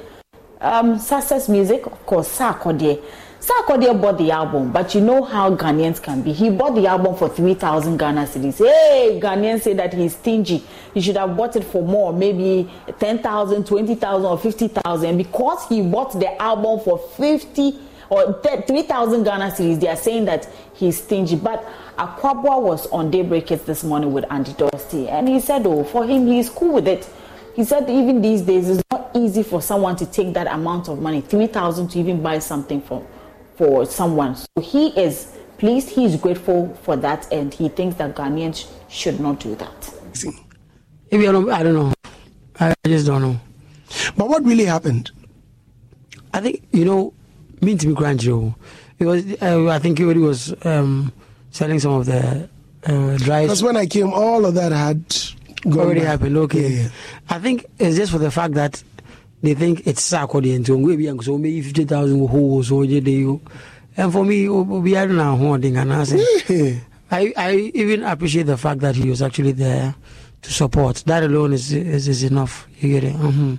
um, 0.62 1.00
Success 1.00 1.50
Music, 1.50 1.86
of 1.86 2.06
course, 2.06 2.38
Sarkodie. 2.38 3.02
Sarkodie 3.40 4.00
bought 4.00 4.18
the 4.18 4.32
album, 4.32 4.72
but 4.72 4.94
you 4.94 5.02
know 5.02 5.24
how 5.24 5.56
Ghanaians 5.56 6.02
can 6.02 6.22
be. 6.22 6.34
He 6.34 6.50
bought 6.50 6.76
the 6.76 6.88
album 6.88 7.16
for 7.16 7.30
3,000 7.30 7.98
Ghana 7.98 8.26
cedis. 8.26 8.58
Hey, 8.58 9.20
Ghanaians 9.22 9.62
say 9.62 9.74
that 9.74 9.94
he's 9.94 10.16
stingy. 10.16 10.64
He 10.94 11.00
should 11.02 11.16
have 11.16 11.38
bought 11.38 11.56
it 11.56 11.64
for 11.64 11.82
more, 11.82 12.12
maybe 12.12 12.70
10,000, 13.00 13.66
20,000, 13.66 14.26
or 14.26 14.38
50,000. 14.38 15.18
Because 15.18 15.68
he 15.70 15.82
bought 15.82 16.20
the 16.20 16.42
album 16.42 16.82
for 16.82 16.98
50 16.98 17.80
or 18.10 18.42
3,000 18.42 19.24
Ghana 19.24 19.52
cedis, 19.52 19.80
they 19.80 19.88
are 19.88 19.96
saying 19.96 20.26
that 20.26 20.50
he's 20.74 21.02
stingy. 21.02 21.38
But 21.38 21.66
Akwaboah 21.98 22.62
was 22.62 22.88
on 22.88 23.10
Daybreakers 23.10 23.64
this 23.64 23.84
morning 23.86 24.12
with 24.12 24.26
Andy 24.30 24.52
Dosty, 24.54 25.10
and 25.10 25.30
he 25.30 25.40
said, 25.40 25.66
oh, 25.66 25.86
for 25.86 26.06
him, 26.06 26.28
he's 26.28 26.50
cool 26.50 26.74
with 26.74 26.88
it. 26.88 27.10
He 27.56 27.64
said 27.64 27.90
even 27.90 28.22
these 28.22 28.42
days 28.42 28.82
not 29.14 29.22
easy 29.22 29.44
for 29.44 29.62
someone 29.62 29.96
to 29.98 30.06
take 30.06 30.34
that 30.34 30.48
amount 30.48 30.88
of 30.88 31.02
money, 31.02 31.22
three 31.22 31.48
thousand, 31.48 31.90
to 31.90 32.00
even 32.00 32.22
buy 32.22 32.40
something 32.40 32.82
for 32.82 33.06
for 33.56 33.86
someone. 33.86 34.36
So 34.36 34.48
he 34.62 34.88
is 35.00 35.38
pleased, 35.58 35.90
he 35.90 36.06
is 36.06 36.16
grateful 36.16 36.74
for 36.84 36.96
that, 36.98 37.32
and 37.32 37.54
he 37.54 37.70
thinks 37.70 37.98
that 37.98 38.16
Ghanaians 38.16 38.70
should 38.90 39.20
not 39.20 39.40
do 39.40 39.56
that. 39.56 39.94
Maybe 41.12 41.28
I 41.28 41.32
don't, 41.32 41.50
I 41.50 41.64
don't 41.64 41.74
know. 41.74 41.94
I 42.60 42.74
just 42.86 43.08
don't 43.08 43.22
know. 43.22 43.40
But 44.16 44.30
what 44.30 44.44
really 44.44 44.66
happened? 44.66 45.12
I 46.34 46.42
think 46.42 46.64
you 46.72 46.86
know, 46.86 47.14
me 47.62 47.76
to 47.76 47.88
me 47.88 47.96
Granjo, 47.96 48.56
because 48.98 49.42
uh, 49.42 49.68
I 49.68 49.80
think 49.80 49.98
he 49.98 50.06
was 50.06 50.54
um, 50.66 51.12
selling 51.52 51.80
some 51.80 51.94
of 51.94 52.06
the 52.06 52.48
uh, 52.86 53.18
dry. 53.18 53.44
Because 53.44 53.64
when 53.64 53.76
I 53.76 53.86
came, 53.88 54.14
all 54.14 54.46
of 54.46 54.54
that 54.54 54.72
had 54.72 55.04
gone 55.64 55.80
already 55.80 56.02
by. 56.02 56.06
happened. 56.06 56.38
Okay, 56.38 56.70
Yeah, 56.70 56.84
yeah. 56.84 56.90
I 57.30 57.40
think 57.40 57.66
it's 57.80 57.98
just 57.98 58.12
for 58.12 58.20
the 58.20 58.32
fact 58.32 58.54
that 58.54 58.84
they 59.42 59.54
think 59.54 59.88
it's 59.88 60.10
Sarkodie 60.12 60.56
and 60.56 60.66
so 60.66 60.78
maybe 60.78 61.06
so 61.22 61.38
maybe 61.38 61.62
fifty 61.62 61.86
thousand 61.86 62.28
who 62.28 62.64
so 62.64 62.86
they 62.86 63.00
you. 63.00 63.42
And 63.98 64.12
for 64.14 64.24
me, 64.24 64.48
we 64.48 64.96
are 64.96 65.08
now 65.08 65.36
holding 65.36 65.78
and 65.78 65.92
I 65.94 66.06
I 67.12 67.34
I 67.36 67.56
even 67.74 68.04
appreciate 68.04 68.44
the 68.48 68.58
fact 68.58 68.82
that 68.82 68.96
he 68.96 69.10
was 69.10 69.22
actually 69.22 69.52
there 69.54 69.96
to 70.42 70.54
support. 70.54 70.98
That 71.06 71.24
alone 71.24 71.54
is 71.54 71.72
is, 71.72 72.08
is 72.08 72.24
enough. 72.24 72.68
You 72.80 73.00
get 73.00 73.04
it. 73.06 73.16
hmm 73.16 73.56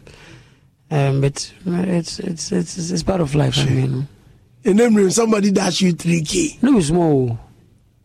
Um, 0.90 1.20
but 1.20 1.52
it's 1.64 2.18
it's 2.18 2.52
it's 2.52 2.90
it's 2.90 3.02
part 3.02 3.20
of 3.20 3.34
life. 3.34 3.58
I 3.58 3.64
mean, 3.66 4.08
In 4.64 4.76
them 4.76 5.10
somebody 5.10 5.50
dash 5.50 5.80
you 5.82 5.92
three 5.92 6.22
k. 6.22 6.58
no 6.62 6.72
be 6.74 6.82
small. 6.82 7.38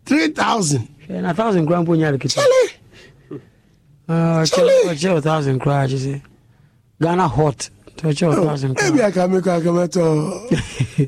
Three 0.05 0.29
thousand. 0.29 0.87
And 1.09 1.25
a 1.25 1.33
thousand 1.33 1.65
grand 1.65 1.87
punya 1.87 2.11
the 2.11 2.17
kitchen. 2.19 2.43
Uh, 4.07 4.45
chill 4.45 5.17
a 5.17 5.21
thousand 5.21 5.59
cry, 5.59 5.85
you 5.85 5.97
see. 5.97 6.21
Ghana 7.01 7.27
hot. 7.27 7.69
To 7.97 8.13
chill 8.13 8.31
a 8.33 8.35
thousand 8.45 8.75
cry. 8.75 8.89
Maybe 8.89 9.03
I 9.03 9.11
can 9.11 9.31
make 9.31 9.45
a 9.45 9.61
comment. 9.61 9.95
uh, 9.97 10.39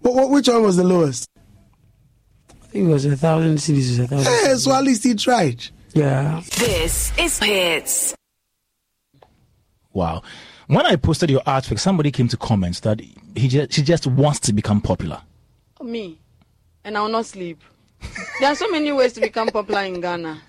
What, 0.00 0.14
what, 0.14 0.30
which 0.30 0.48
one 0.48 0.62
was 0.62 0.76
the 0.76 0.84
lowest? 0.84 1.28
I 2.50 2.66
think 2.68 2.88
it 2.88 2.92
was 2.92 3.04
a 3.04 3.16
thousand 3.16 3.56
cedis. 3.56 3.98
A 3.98 4.06
thousand. 4.06 4.32
Hey, 4.48 4.54
so 4.54 4.72
at 4.72 4.84
least 4.84 5.02
he 5.02 5.14
tried. 5.14 5.64
Yeah. 5.94 6.40
This 6.58 7.12
is 7.18 7.38
Hits. 7.40 8.14
Wow. 9.92 10.22
When 10.68 10.86
I 10.86 10.96
posted 10.96 11.30
your 11.30 11.40
artwork, 11.40 11.80
somebody 11.80 12.10
came 12.12 12.28
to 12.28 12.36
comment 12.36 12.80
that 12.82 13.00
he 13.34 13.48
just, 13.48 13.72
she 13.72 13.82
just 13.82 14.06
wants 14.06 14.38
to 14.40 14.52
become 14.52 14.80
popular. 14.80 15.20
Me. 15.82 16.18
And 16.84 16.96
I 16.96 17.00
will 17.02 17.08
not 17.08 17.26
sleep. 17.26 17.60
there 18.40 18.50
are 18.52 18.54
so 18.54 18.68
many 18.68 18.92
ways 18.92 19.14
to 19.14 19.20
become 19.20 19.48
popular 19.48 19.82
in 19.82 20.00
Ghana. 20.00 20.40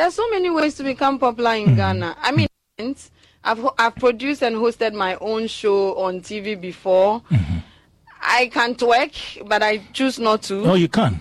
There 0.00 0.08
are 0.08 0.10
so 0.10 0.30
many 0.30 0.48
ways 0.48 0.76
to 0.76 0.82
become 0.82 1.18
popular 1.18 1.56
in 1.56 1.76
Ghana. 1.76 2.16
I 2.22 2.32
mean, 2.32 2.48
I've, 3.44 3.68
I've 3.78 3.94
produced 3.96 4.42
and 4.42 4.56
hosted 4.56 4.94
my 4.94 5.14
own 5.16 5.46
show 5.46 5.94
on 5.98 6.22
TV 6.22 6.58
before. 6.58 7.20
I 8.22 8.46
can 8.50 8.76
twerk, 8.76 9.46
but 9.46 9.62
I 9.62 9.76
choose 9.92 10.18
not 10.18 10.40
to. 10.44 10.62
No, 10.64 10.72
you 10.72 10.88
can. 10.88 11.20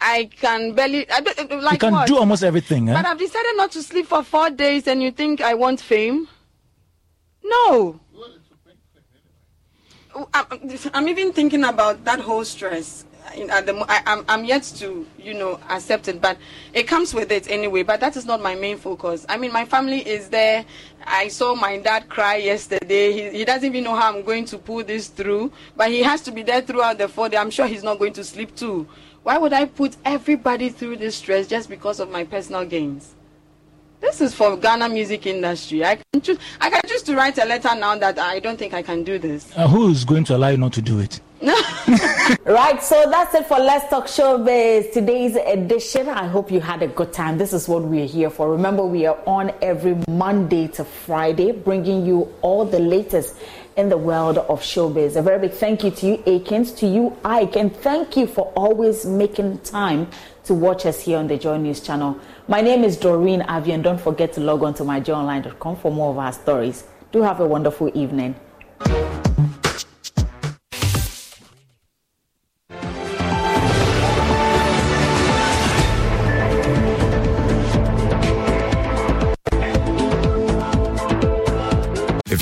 I 0.00 0.30
can 0.40 0.72
barely. 0.72 1.06
I 1.10 1.18
like 1.20 1.72
you 1.74 1.78
can 1.78 1.92
what? 1.92 2.08
do 2.08 2.16
almost 2.16 2.42
everything. 2.44 2.88
Eh? 2.88 2.94
But 2.94 3.04
I've 3.04 3.18
decided 3.18 3.52
not 3.56 3.72
to 3.72 3.82
sleep 3.82 4.06
for 4.06 4.22
four 4.22 4.48
days, 4.48 4.86
and 4.86 5.02
you 5.02 5.10
think 5.10 5.42
I 5.42 5.52
want 5.52 5.78
fame? 5.78 6.28
No. 7.44 8.00
I'm, 10.32 10.46
I'm 10.94 11.08
even 11.08 11.34
thinking 11.34 11.62
about 11.62 12.06
that 12.06 12.20
whole 12.20 12.46
stress. 12.46 13.04
At 13.50 13.66
the, 13.66 13.74
I, 13.88 14.02
I'm, 14.06 14.24
I'm 14.28 14.44
yet 14.44 14.62
to, 14.76 15.06
you 15.18 15.34
know, 15.34 15.60
accept 15.68 16.08
it, 16.08 16.20
but 16.20 16.38
it 16.72 16.84
comes 16.84 17.14
with 17.14 17.30
it 17.30 17.50
anyway. 17.50 17.82
But 17.82 18.00
that 18.00 18.16
is 18.16 18.24
not 18.24 18.40
my 18.40 18.54
main 18.54 18.78
focus. 18.78 19.26
I 19.28 19.36
mean, 19.36 19.52
my 19.52 19.64
family 19.64 20.00
is 20.00 20.28
there. 20.28 20.64
I 21.04 21.28
saw 21.28 21.54
my 21.54 21.78
dad 21.78 22.08
cry 22.08 22.36
yesterday. 22.36 23.12
He, 23.12 23.38
he 23.38 23.44
doesn't 23.44 23.64
even 23.64 23.84
know 23.84 23.94
how 23.94 24.14
I'm 24.14 24.22
going 24.22 24.44
to 24.46 24.58
pull 24.58 24.82
this 24.84 25.08
through, 25.08 25.52
but 25.76 25.90
he 25.90 26.02
has 26.02 26.20
to 26.22 26.32
be 26.32 26.42
there 26.42 26.60
throughout 26.60 26.98
the 26.98 27.08
four 27.08 27.28
days. 27.28 27.40
I'm 27.40 27.50
sure 27.50 27.66
he's 27.66 27.82
not 27.82 27.98
going 27.98 28.12
to 28.14 28.24
sleep 28.24 28.54
too. 28.56 28.86
Why 29.22 29.38
would 29.38 29.52
I 29.52 29.66
put 29.66 29.96
everybody 30.04 30.70
through 30.70 30.96
this 30.96 31.16
stress 31.16 31.46
just 31.46 31.68
because 31.68 32.00
of 32.00 32.10
my 32.10 32.24
personal 32.24 32.64
gains? 32.64 33.14
This 34.00 34.20
is 34.20 34.34
for 34.34 34.56
Ghana 34.56 34.88
music 34.88 35.26
industry. 35.26 35.84
I 35.84 35.96
can 35.96 36.20
choose. 36.20 36.38
I 36.60 36.70
can 36.70 36.80
choose 36.86 37.02
to 37.02 37.16
write 37.16 37.36
a 37.38 37.44
letter 37.44 37.74
now 37.74 37.96
that 37.98 38.18
I 38.18 38.38
don't 38.38 38.56
think 38.56 38.72
I 38.72 38.82
can 38.82 39.02
do 39.02 39.18
this. 39.18 39.50
Uh, 39.56 39.66
who 39.66 39.90
is 39.90 40.04
going 40.04 40.24
to 40.24 40.36
allow 40.36 40.48
you 40.48 40.56
not 40.56 40.72
to 40.74 40.82
do 40.82 41.00
it? 41.00 41.20
right, 42.44 42.82
so 42.82 43.08
that's 43.10 43.34
it 43.34 43.46
for 43.46 43.58
Let's 43.58 43.88
Talk 43.88 44.06
Showbiz 44.06 44.92
today's 44.92 45.36
edition. 45.36 46.08
I 46.08 46.26
hope 46.26 46.50
you 46.50 46.60
had 46.60 46.82
a 46.82 46.88
good 46.88 47.12
time. 47.12 47.38
This 47.38 47.52
is 47.52 47.68
what 47.68 47.82
we're 47.82 48.06
here 48.06 48.30
for. 48.30 48.50
Remember, 48.50 48.84
we 48.84 49.06
are 49.06 49.18
on 49.26 49.52
every 49.62 49.96
Monday 50.08 50.68
to 50.68 50.84
Friday, 50.84 51.52
bringing 51.52 52.04
you 52.06 52.32
all 52.40 52.64
the 52.64 52.80
latest 52.80 53.36
in 53.76 53.88
the 53.88 53.96
world 53.96 54.38
of 54.38 54.60
showbiz. 54.60 55.14
A 55.16 55.22
very 55.22 55.38
big 55.38 55.52
thank 55.52 55.84
you 55.84 55.90
to 55.92 56.06
you, 56.06 56.22
Akins, 56.26 56.72
to 56.72 56.86
you, 56.86 57.16
Ike, 57.24 57.56
and 57.56 57.74
thank 57.76 58.16
you 58.16 58.26
for 58.26 58.52
always 58.56 59.06
making 59.06 59.58
time 59.58 60.08
to 60.44 60.54
watch 60.54 60.86
us 60.86 61.00
here 61.00 61.18
on 61.18 61.28
the 61.28 61.36
Joy 61.36 61.58
News 61.58 61.80
channel. 61.80 62.18
My 62.50 62.62
name 62.62 62.82
is 62.82 62.96
Doreen 62.96 63.42
Andoh. 63.42 63.82
Don't 63.82 64.00
forget 64.00 64.32
to 64.32 64.40
log 64.40 64.62
on 64.62 64.72
to 64.72 64.82
myjoyonline.com 64.82 65.76
for 65.76 65.92
more 65.92 66.12
of 66.12 66.18
our 66.18 66.32
stories. 66.32 66.84
Do 67.12 67.20
have 67.20 67.40
a 67.40 67.46
wonderful 67.46 67.90
evening. 67.92 68.36